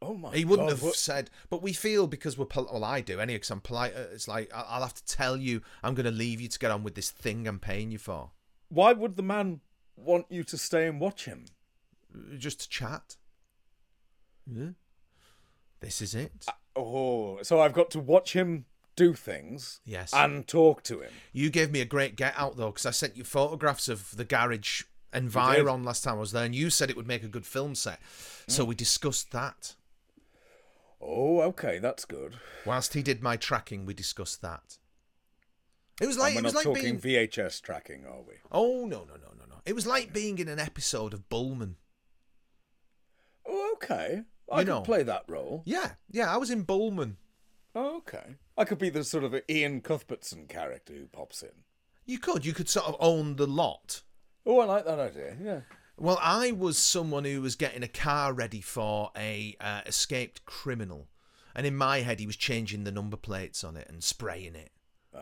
[0.00, 0.30] Oh my!
[0.34, 3.18] He wouldn't God, have what- said, but we feel because we're pol- well, I do
[3.18, 3.94] anyway, because I'm polite.
[3.96, 6.70] uh, It's like I'll have to tell you, I'm going to leave you to get
[6.70, 8.30] on with this thing I'm paying you for,
[8.68, 9.60] Why would the man
[9.96, 11.46] want you to stay and watch him?
[12.14, 13.16] Uh, just to chat.
[14.46, 14.70] Yeah.
[15.80, 16.44] This is it.
[16.48, 18.64] Uh, oh, so I've got to watch him
[18.96, 20.12] do things Yes.
[20.12, 21.12] and talk to him.
[21.32, 24.24] You gave me a great get out though, because I sent you photographs of the
[24.24, 24.82] garage
[25.14, 27.74] environ last time I was there, and you said it would make a good film
[27.74, 28.00] set.
[28.48, 29.74] So we discussed that.
[31.00, 32.34] Oh, okay, that's good.
[32.66, 34.78] Whilst he did my tracking, we discussed that.
[36.00, 37.28] It was like and it we're was not like talking being.
[37.28, 38.34] VHS tracking, are we?
[38.50, 39.56] Oh no no no no no!
[39.64, 41.74] It was like being in an episode of Bulman.
[43.46, 44.22] Oh, okay.
[44.50, 44.80] I You could know.
[44.82, 45.62] play that role.
[45.66, 47.16] Yeah, yeah, I was in Bulman.
[47.74, 48.36] Oh, okay.
[48.56, 51.50] I could be the sort of Iain Cuthbertson character who pops in.
[52.06, 54.02] You could, you could sort of own the lot.
[54.46, 55.36] Oh, I like that idea.
[55.40, 55.60] Yeah.
[55.98, 61.08] Well, I was someone who was getting a car ready for a uh, escaped criminal,
[61.54, 64.70] and in my head, he was changing the number plates on it and spraying it.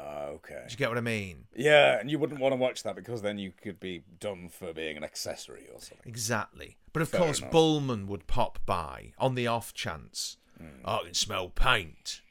[0.09, 0.63] Ah, okay.
[0.69, 1.47] Do you get what I mean?
[1.57, 4.73] Yeah, and you wouldn't want to watch that because then you could be done for
[4.73, 5.99] being an accessory or something.
[6.07, 6.77] Exactly.
[6.93, 7.51] But of Fair course, enough.
[7.51, 10.37] Bulman would pop by on the off chance.
[10.85, 12.23] I can smell paint.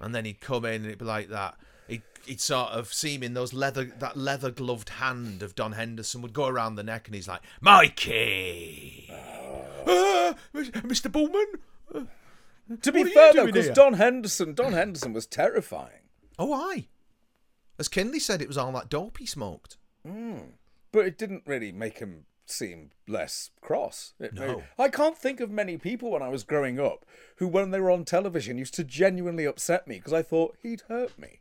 [0.00, 1.56] And then he'd come in and it'd be like that.
[1.88, 5.72] He'd, he'd sort of see him in those leather, that leather gloved hand of Don
[5.72, 9.10] Henderson would go around the neck and he's like, Mikey!
[9.10, 11.10] Ah, Mr.
[11.10, 12.08] Bulman?
[12.82, 13.70] To be What are you fair though, because?
[13.70, 16.02] Don Henderson, Don Henderson was terrifying.
[16.38, 16.88] Oh, aye.
[17.78, 19.76] As Kinley said, it was all that dope he smoked.
[20.06, 20.52] Mm.
[20.90, 24.14] but it didn't really make him seem less cross.
[24.18, 24.56] It No.
[24.56, 27.04] made- I can't think of many people when I was growing up
[27.36, 30.80] who, when they were on television, used to genuinely upset me because I thought he'd
[30.82, 31.40] hurt me.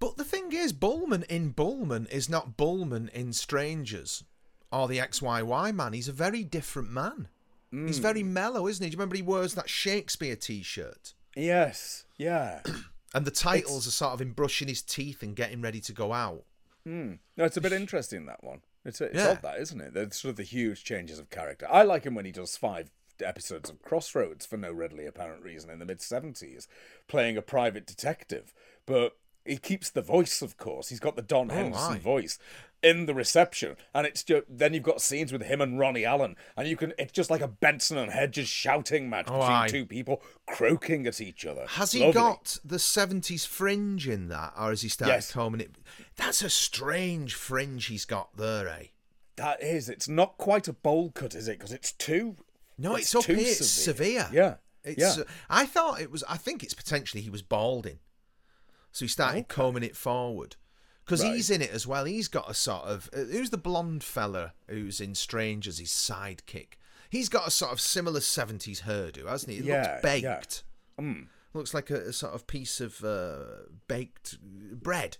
[0.00, 4.24] But the thing is, Bulman in Bulman is not Bulman in Strangers
[4.72, 7.28] or the XYY man, he's a very different man.
[7.72, 8.30] He's very mm.
[8.30, 8.90] mellow, isn't he?
[8.90, 11.14] Do you remember he wears that Shakespeare T-shirt?
[11.36, 12.04] Yes.
[12.16, 12.62] Yeah.
[13.14, 16.12] And the titles are sort of him brushing his teeth and getting ready to go
[16.12, 16.44] out.
[16.84, 17.14] Hmm.
[17.36, 18.60] No, it's a bit interesting that one.
[18.84, 19.30] It's, it's Yeah.
[19.30, 19.94] odd that, isn't it?
[19.94, 21.66] There's sort of the huge changes of character.
[21.70, 22.90] I like him when he does five
[23.22, 26.68] episodes of Crossroads for no readily apparent reason in the mid seventies,
[27.06, 28.54] playing a private detective.
[28.86, 30.88] But he keeps the voice, of course.
[30.88, 31.98] He's got the Don oh, Henderson aye.
[31.98, 32.38] voice
[32.82, 36.36] in the reception, and it's just then you've got scenes with him and Ronnie Allen,
[36.56, 39.68] and you can it's just like a Benson and Hedges shouting match between aye.
[39.68, 41.66] two people croaking at each other.
[41.68, 42.12] Has he Lovely.
[42.14, 45.32] got the 70s fringe in that, or has he started Yes.
[45.32, 45.70] combing it?
[46.16, 48.84] That's a strange fringe he's got there, eh?
[49.36, 51.58] That is, it's not quite a bowl cut, is it?
[51.58, 52.36] Because it's too.
[52.76, 53.46] No, it's, up too here.
[53.48, 54.28] It's severe.
[54.32, 54.54] Yeah.
[54.84, 55.22] It's, yeah.
[55.22, 56.24] uh, I thought it was.
[56.24, 57.98] I think it's potentially he was balding,
[58.92, 60.56] so he started combing it forward.
[61.10, 61.34] Because Right.
[61.34, 62.04] he's in it as well.
[62.04, 63.10] He's got a sort of.
[63.12, 65.74] Uh, who's the blonde fella who's in Strangers?
[65.74, 66.74] As his sidekick.
[67.10, 69.58] He's got a sort of similar seventies hairdo, hasn't he?
[69.58, 70.62] It Yeah, looks baked.
[70.98, 71.04] yeah.
[71.04, 71.26] Mm.
[71.52, 75.16] Looks like a, a sort of piece of uh, baked bread.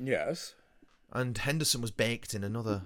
[0.00, 0.56] Yes.
[1.12, 2.82] And Henderson was baked in another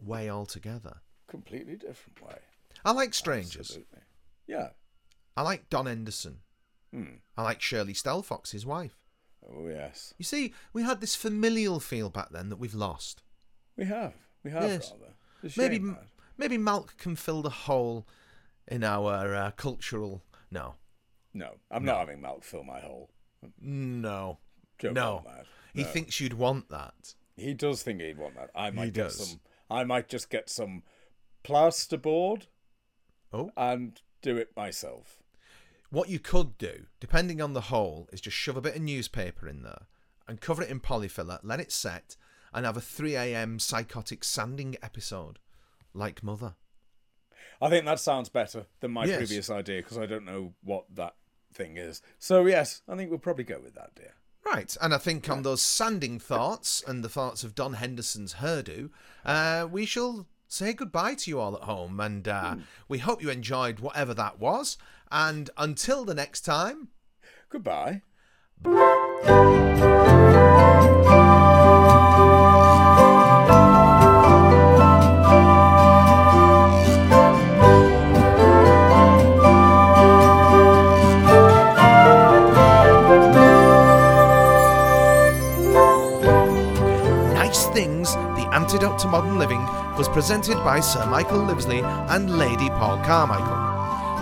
[0.00, 0.98] way altogether.
[1.26, 2.38] Completely different way.
[2.84, 3.70] I like Strangers.
[3.70, 4.00] Absolutely.
[4.46, 4.68] Yeah.
[5.36, 6.38] I like Don Henderson.
[6.92, 7.16] Hmm.
[7.36, 8.96] I like Shirley Stelfox, his wife.
[9.48, 10.12] Oh, yes.
[10.18, 13.22] You see, we had this familial feel back then that we've lost.
[13.76, 14.14] We have.
[14.42, 14.92] We have, Yes.
[15.56, 16.04] Maybe, that.
[16.38, 18.06] maybe Malk can fill the hole
[18.66, 20.22] in our uh, cultural.
[20.50, 20.74] No,
[21.34, 23.10] No, I'm not having Malk fill my hole.
[23.60, 24.38] no,
[24.78, 25.24] Joke no.
[25.26, 25.44] on.
[25.74, 25.88] He No.
[25.88, 27.14] thinks you'd want that.
[27.36, 28.50] He does think he'd want that.
[28.54, 29.30] I might He get does.
[29.30, 29.40] some.
[29.70, 30.82] I might just get some
[31.44, 32.46] plasterboard
[33.32, 35.22] Oh, and do it myself.
[35.96, 39.48] What you could do, depending on the hole, is just shove a bit of newspaper
[39.48, 39.86] in there
[40.28, 42.16] and cover it in Polyfilla, let it set,
[42.52, 43.58] and have a 3 a.m.
[43.58, 45.38] psychotic sanding episode,
[45.94, 46.56] like Mother.
[47.62, 49.16] I think that sounds better than my Yes.
[49.16, 51.14] previous idea because I don't know what that
[51.54, 52.02] thing is.
[52.18, 54.16] So yes, I think we'll probably go with that, dear.
[54.44, 58.90] Right, and I think on those sanding thoughts and the thoughts of Don Henderson's hairdo,
[59.24, 63.30] uh, we shall say goodbye to you all at home, and uh, we hope you
[63.30, 64.76] enjoyed whatever that was.
[65.10, 66.88] And until the next time,
[67.48, 68.02] Goodbye.
[87.32, 89.60] Nice Things, the antidote to modern living,
[89.96, 93.75] was presented by Sir Michael Livesley and Lady Paul Carmichael.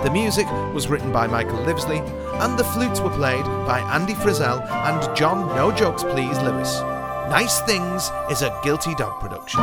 [0.04, 1.98] The music was written by Michael Livesley,
[2.42, 6.78] and the flutes were played by Andy Frizzell and John No Jokes Please Lewis.
[7.30, 9.60] Nice Things is a Guilty Dog production.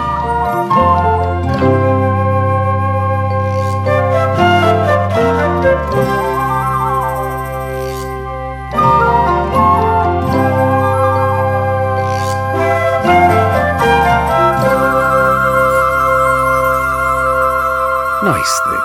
[18.24, 18.81] Nice things.